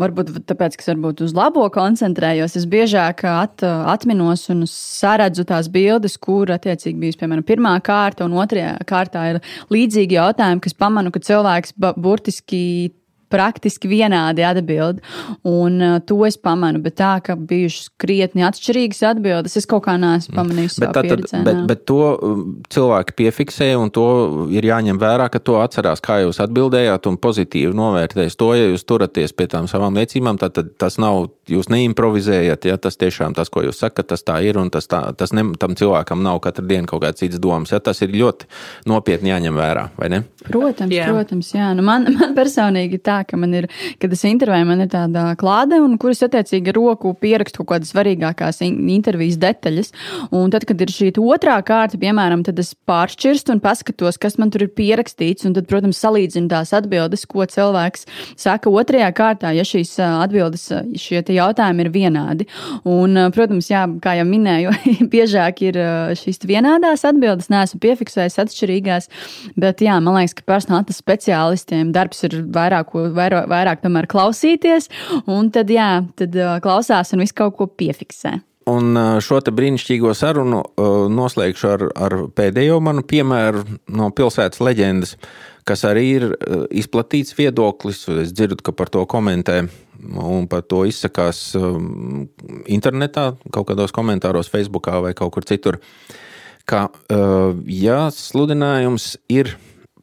[0.00, 6.16] varbūt tāpēc, ka varbūt uz labo koncentrējos, es biežāk at, atminos un saredzu tās bildes,
[6.16, 11.20] kur attiecīgi bijis, piemēram, pirmā kārta un otrajā kārtā ir līdzīgi jautājumi, kas pamanu, ka
[11.28, 12.62] cilvēks burtiski
[13.30, 15.00] praktiski vienādi atbild.
[15.46, 19.96] Un uh, to es pamanu, bet tā, ka bijušas krietni atšķirīgas atbildes, es kaut kā
[20.00, 20.78] neesmu pamanījis.
[20.82, 24.06] Bet, tā, tad, bet, bet to um, cilvēki piefiksē, un to
[24.54, 28.86] ir jāņem vērā, ka to atcerās, kā jūs atbildējāt, un pozitīvi novērtēs to, ja jūs
[28.88, 33.50] turaties pie tām savām liecībām, tad, tad tas nav, jūs neimprovizējat, ja tas tiešām tas,
[33.52, 36.66] ko jūs sakat, tas tā ir, un tas, tā, tas ne, tam cilvēkam nav katru
[36.70, 37.72] dienu kaut kāds cits domas.
[37.74, 38.48] Ja, tas ir ļoti
[38.90, 40.22] nopietni jāņem vērā, vai ne?
[40.46, 41.08] Protams, jā.
[41.10, 41.70] protams, jā.
[41.76, 43.68] Nu man, man personīgi tā ka man ir,
[44.02, 48.62] kad es intervēju, man ir tāda klāde, un kuras attiecīgi roku pierakstu kaut kādas svarīgākās
[48.64, 49.92] intervijas detaļas.
[50.36, 54.52] Un tad, kad ir šī otrā kārta, piemēram, tad es pāršķirstu un paskatos, kas man
[54.52, 58.06] tur ir pierakstīts, un tad, protams, salīdzinu tās atbildes, ko cilvēks
[58.40, 60.68] saka otrajā kārtā, ja šīs atbildes,
[61.00, 62.46] šie jautājumi ir vienādi.
[62.88, 64.74] Un, protams, jā, kā jau minēju,
[65.12, 65.80] biežāk ir
[66.20, 69.10] šīs vienādās atbildes, neesmu piefiksējis atšķirīgās,
[69.60, 74.90] bet jā, man liekas, ka personāla speciālistiem darbs ir vairāk, vairāk, vairāk tomēr klausīties,
[75.30, 75.90] un tad, jā,
[76.20, 78.38] tad klausās un visu kaut ko piefiksē.
[78.70, 78.94] Un
[79.24, 80.60] šo brīnišķīgo sarunu
[81.10, 83.64] noslēgšu ar, ar pēdējo manu piemēru
[83.96, 85.14] no pilsētas leģendas,
[85.66, 86.26] kas arī ir
[86.68, 88.04] izplatīts viedoklis.
[88.20, 89.62] Es dzirdu, ka par to komentē
[90.00, 91.50] un par to izsakās
[92.70, 95.80] internetā, kaut kādos komentāros, Facebook vai kaut kur citur.
[96.68, 96.86] Ka,
[97.66, 99.56] ja sludinājums ir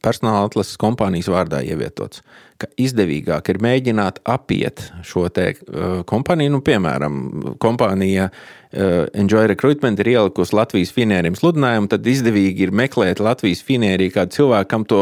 [0.03, 2.25] personāla atlases kompānijas vārdā ievietots,
[2.57, 6.55] ka izdevīgāk ir mēģināt apiet šo te uh, kompāniju.
[6.57, 7.19] Nu, piemēram,
[7.61, 8.29] kompānija
[8.71, 14.69] Enjoy Recruitment ir ielikusi Latvijas finērim sludinājumu, tad izdevīgi ir meklēt Latvijas finērī kādu cilvēku,
[14.73, 15.01] kam to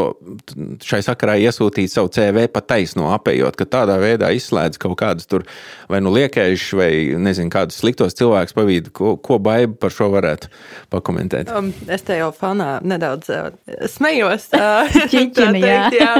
[0.86, 5.46] šai sakarā iesūtīt savu CV pa taisno apējot, ka tādā veidā izslēdz kaut kādus tur
[5.90, 6.90] vai nu liekējuši vai
[7.26, 8.94] nezinu kādus sliktos cilvēkus pa vidu.
[8.94, 10.52] Ko, ko baiba par šo varētu
[10.94, 11.50] pakomentēt?
[11.50, 13.50] Um, es te jau fanā nedaudz uh,
[13.90, 14.50] smējos.
[14.56, 15.80] Uh, Ķiķini, jā.
[15.94, 16.12] Jā.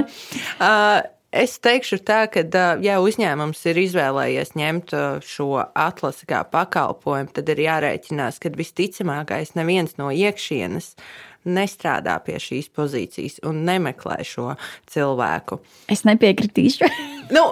[0.61, 2.43] Uh, Es teikšu tā, ka,
[2.81, 4.95] ja uzņēmums ir izvēlējies ņemt
[5.27, 10.95] šo atlasi kā pakalpojumu, tad ir jārēķinās, ka visticamākais neviens no iekšienes
[11.47, 14.55] nestrādā pie šīs pozīcijas un nemeklē šo
[14.91, 15.61] cilvēku.
[15.93, 16.89] Es nepiekritīšu.
[17.37, 17.45] nu,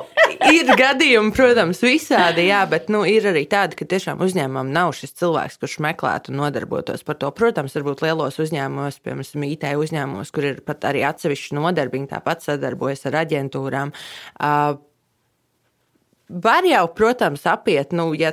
[0.51, 5.15] ir gadījumi, protams, visādi, jā, bet nu, ir arī tādi, ka tiešām uzņēmumam nav šis
[5.21, 7.31] cilvēks, kurš meklētu un nodarbotos par to.
[7.37, 13.07] Protams, varbūt lielos uzņēmumos, piemēram, IT uzņēmumos, kur ir pat arī atsevišķi nodarbiņi, tāpat sadarbojas
[13.11, 13.95] ar aģentūrām.
[16.35, 18.33] Var jau, protams, apiet, nu, ja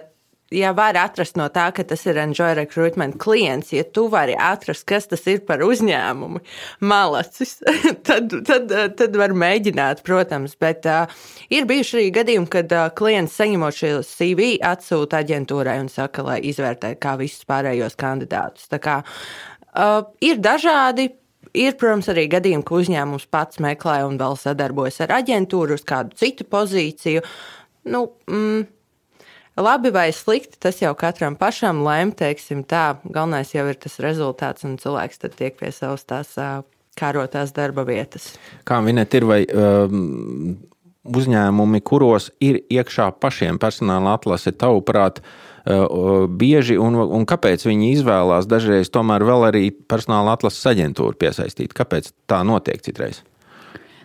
[0.52, 4.84] ja var atrast no tā, ka tas ir Enjoy Recruitment klients, ja tu vari atrast,
[4.90, 6.42] kas tas ir par uzņēmumu,
[6.84, 7.58] malacis,
[8.08, 10.58] tad, tad, tad var mēģināt, protams.
[10.62, 11.08] Bet uh,
[11.54, 16.42] ir bijuši arī gadījumi, kad uh, klients saņemot šo CV atsūta aģentūrai un saka, lai
[16.52, 18.68] izvērtē kā visus pārējos kandidātus.
[18.72, 21.14] Tā kā uh, ir dažādi.
[21.58, 26.16] Ir, protams, arī gadījumi, ka uzņēmums pats meklē un vēl sadarbojas ar aģentūru uz kādu
[26.16, 27.26] citu pozīciju.
[27.92, 28.62] Nu, mm,
[29.60, 32.96] Labi vai slikti, tas jau katram pašam lēmt, teiksim tā.
[33.04, 36.38] Galvenais jau ir tas rezultāts, un cilvēks tad tiek pie savas tās
[36.98, 38.32] kārotās darba vietas.
[38.68, 40.56] Kā minēt, ir vai um,
[41.04, 45.22] uzņēmumi, kuros ir iekšā pašiem personāla atlase, tavuprāt,
[46.42, 51.76] bieži un, un kāpēc viņi izvēlās dažreiz tomēr vēl arī personāla atlases aģentūru piesaistīt?
[51.78, 53.22] Kāpēc tā notiek citreiz?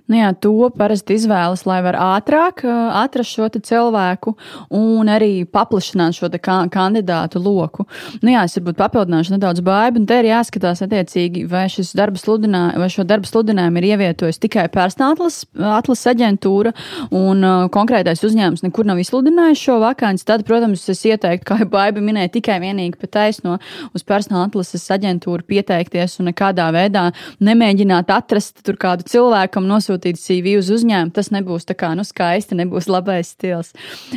[0.06, 4.36] Nu jā, to parasti izvēlas, lai var ātrāk atrast šo cilvēku
[4.74, 6.30] un arī paplašināt šo
[6.70, 7.86] kandidātu loku.
[8.22, 12.88] Nu jā, es varbūt papildināšu nedaudz baidu, un te ir jāskatās attiecīgi, vai, sludinā, vai
[12.92, 15.26] šo darba sludinājumu ir ievietojis tikai personāla
[15.74, 16.70] atlases aģentūra
[17.10, 20.26] un uh, konkrētais uzņēmums nekur nav izsludinājis šo vakanci.
[20.28, 23.58] Tad, protams, es ieteiktu, kā jau baiba minēja, tikai vienīgi pa taisno
[23.90, 27.08] uz personāla atlases aģentūru pieteikties un nekādā veidā
[27.42, 32.04] nemēģināt atrast tur kādu cilvēkam nosūtīt nosūtīt CV uz uzņēmumu, tas nebūs tā kā nu,
[32.04, 33.72] skaisti, nebūs labais stils.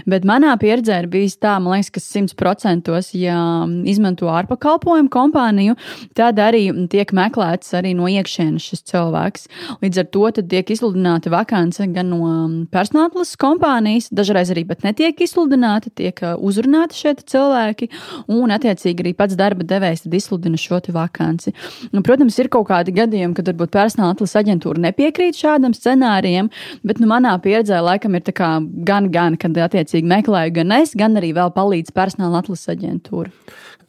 [0.05, 5.75] Bet manā pieredzē ir bijis tā, man liekas, ka simts procentos, ja izmanto ārpakalpojumu kompāniju,
[6.15, 9.47] tad arī tiek meklēts arī no iekšienes šis cilvēks.
[9.83, 12.29] Līdz ar to tiek izsludināta vakance gan no
[12.71, 17.89] personālas kompānijas, dažreiz arī pat netiek izsludināta, tiek uh, uzrunāti šie cilvēki,
[18.31, 21.53] un attiecīgi arī pats darba devējs izsludina šo vakanci.
[21.93, 26.49] Nu, protams, ir kaut kādi gadījumi, kad varbūt personāla atlases aģentūra nepiekrīt šādam tādam scenārijam,
[26.83, 31.33] bet nu, manā pieredzē laikam ir gan, gan, kad attiecīgi meklēju gan es, gan arī
[31.33, 33.29] vēl palīdz personāla atlases aģentūra.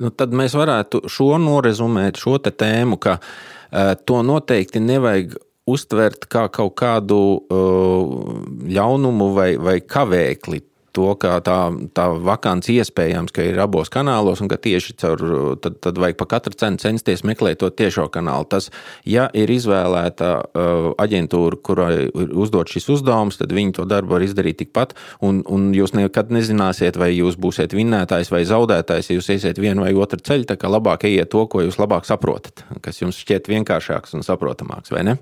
[0.01, 5.37] Nu, tad mēs varētu šo norezumēt, šo tēmu, ka uh, to noteikti nevajag
[5.69, 10.63] uztvert kā kaut kādu uh, ļaunumu vai, vai kavēkli
[10.97, 11.59] to, ka tā,
[11.97, 15.25] tā vakants iespējams, ir abos kanālos un ka tieši caur,
[15.63, 18.49] tad, tad vajag pa katru cenu censties meklēt to tiešo kanālu.
[18.51, 18.71] Tas,
[19.09, 24.27] ja ir izvēlēta uh, aģentūra, kurai ir uzdot šis uzdevums, tad viņi to darbu var
[24.27, 29.33] izdarīt tikpat, un, un jūs nekad nezināsiet, vai jūs būsiet vinnētājs vai zaudētājs, ja jūs
[29.37, 33.03] iesiet vienu vai otru ceļu, tā kā labāk ejiet to, ko jūs labāk saprotat, kas
[33.03, 35.21] jums šķiet vienkāršāks un saprotamāks, vai ne?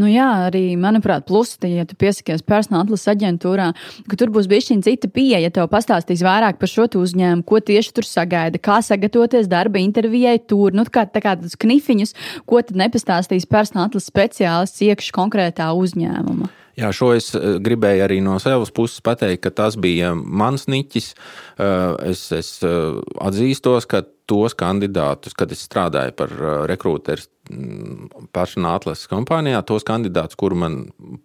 [0.00, 3.68] Nu jā, arī, manuprāt, plusi, ja tu piesakies personāla atlases aģentūrā,
[4.10, 7.60] ka tur būs bijis šī cita pieeja, ja tev pastāstīs vairāk par šo uzņēmumu, ko
[7.62, 12.14] tieši tur sagaida, kā sagatavoties darba intervijai tur, nu, kā, tā kā tādus knifiņus,
[12.48, 16.50] ko tad nepastāstīs personāla atlases speciālists iekšā konkrētā uzņēmuma.
[16.74, 21.12] Jā, šo es eh, gribēju arī no savas puses pateikt, ka tas bija mans niķis.
[21.14, 26.34] Eh, es, es eh, atzīstos, ka tos kandidātus, kad es strādāju par
[26.70, 30.76] rekrūteru Mm, personāla atlases kompānijā tos kandidātus, kuri man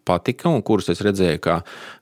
[0.04, 1.54] patika un kurus es redzēju kā,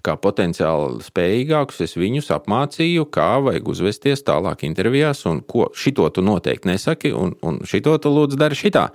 [0.01, 1.83] kā potenciāli spējīgākus.
[1.85, 7.35] Es viņus apmācīju, kā vajag uzvesties tālāk intervijās, un ko šito tu noteikti nesaki, un,
[7.45, 8.87] un šito tu lūdzu dari šitā.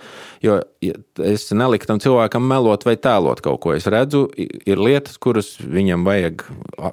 [0.43, 3.77] Jo es neliku tam cilvēkam melot vai tēlot kaut ko.
[3.79, 6.49] Es redzu, ir lietas, kuras viņam vajag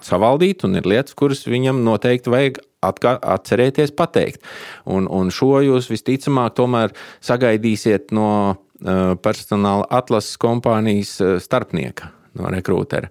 [0.06, 4.46] savaldīt, un ir lietas, kuras viņam noteikti vajag atcerēties pateikt.
[4.86, 12.14] Un, un šo jūs visticamāk tomēr sagaidīsiet no uh, personāla atlases kompānijas uh, starpnieka.
[12.38, 13.10] No rekrūtera.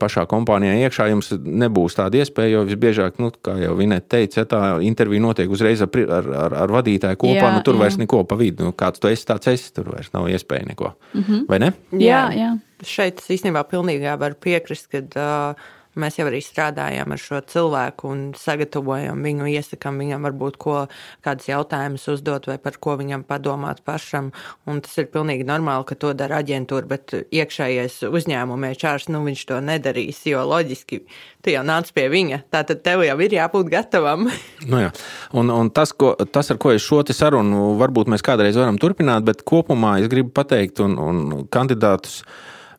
[0.00, 4.48] Pašā kompānijā iekšā jums nebūs tāda iespēja, jo visbiežāk, nu, kā jau Vinēta teica, ja
[4.48, 7.36] tā intervija notiek uzreiz ar, ar, ar, ar vadītāju kopā.
[7.36, 7.82] Jā, nu, tur jā.
[7.84, 8.64] vairs neko pa vidu.
[8.66, 9.68] Nu, kāds tu esi, tāds esi.
[9.76, 10.94] Tur vairs nav iespēja neko.
[11.12, 11.44] Mm -hmm.
[11.52, 11.72] Vai ne?
[11.92, 12.50] Jā, jā.
[12.82, 18.10] Šeit es īstenībā pilnībā varu piekrist, ka uh, Mēs jau arī strādājām ar šo cilvēku
[18.12, 20.76] un sagatavojam viņu, iesakām viņam varbūt ko,
[21.24, 24.32] kādus jautājumus uzdot vai par ko viņam padomāt pašam.
[24.68, 29.46] Un tas ir pilnīgi normāli, ka to dara aģentūra, bet iekšējais uzņēmumē čārs, nu viņš
[29.48, 31.00] to nedarīs, jo loģiski
[31.46, 34.26] tu jau nāc pie viņa, tātad tev jau ir jābūt gatavam.
[34.70, 34.90] nu jā.
[35.32, 39.24] un, un tas, ko, tas, ar ko es šo sarunu varbūt mēs kādreiz varam turpināt,
[39.26, 42.20] bet kopumā es gribu pateikt un, un kandidātus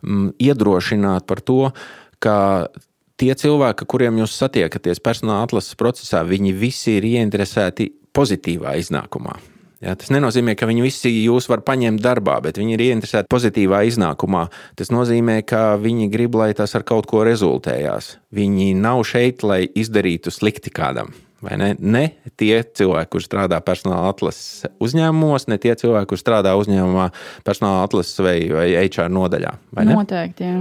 [0.03, 1.71] mm, iedrošināt par to,
[2.23, 2.35] ka
[3.19, 9.37] tie cilvēki, kuriem jūs satiekaties personāla atlases procesā, viņi visi ir ieinteresēti pozitīvā iznākumā.
[9.77, 13.83] Ja, tas nenozīmē, ka viņi visi jūs var paņemt darbā, bet viņi ir ieinteresēti pozitīvā
[13.85, 14.47] iznākumā.
[14.79, 18.15] Tas nozīmē, ka viņi grib, lai tas ar kaut ko rezultējās.
[18.33, 21.13] Viņi nav šeit, lai izdarītu slikti kādam.
[21.45, 21.75] Ne?
[21.77, 22.03] ne
[22.33, 27.11] tie cilvēki, kurš strādā personāla atlases uzņēmumos, ne tie cilvēki, kurš strādā uzņēmumā,
[27.45, 29.53] personāla atlases vai, vai HR nodaļā.
[29.77, 30.49] Noteikti.
[30.49, 30.57] Jā.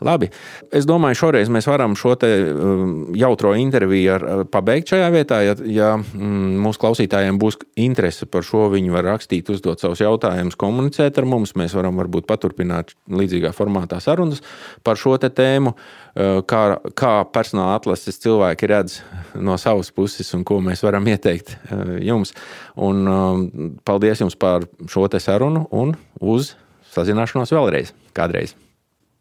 [0.00, 0.30] Labi,
[0.72, 5.40] es domāju, šoreiz mēs varam šo um, jautro interviju ar, pabeigt šajā vietā.
[5.44, 10.56] Ja, ja mm, mūsu klausītājiem būs interese par šo, viņi var rakstīt, uzdot savus jautājumus,
[10.60, 11.52] komunicēt ar mums.
[11.58, 14.40] Mēs varam varbūt paturpināt līdzīgā formātā sarunas
[14.86, 16.62] par šo tēmu, uh, kā,
[16.96, 19.00] kā personāla atlases cilvēki redz
[19.36, 22.32] no savas puses un ko mēs varam ieteikt uh, jums.
[22.80, 26.54] Un, um, paldies jums par šo sarunu un uz
[26.94, 28.56] sazināšanos vēlreiz kādreiz.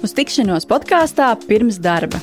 [0.00, 2.16] Uz tikšanos podkāstā pirms darba!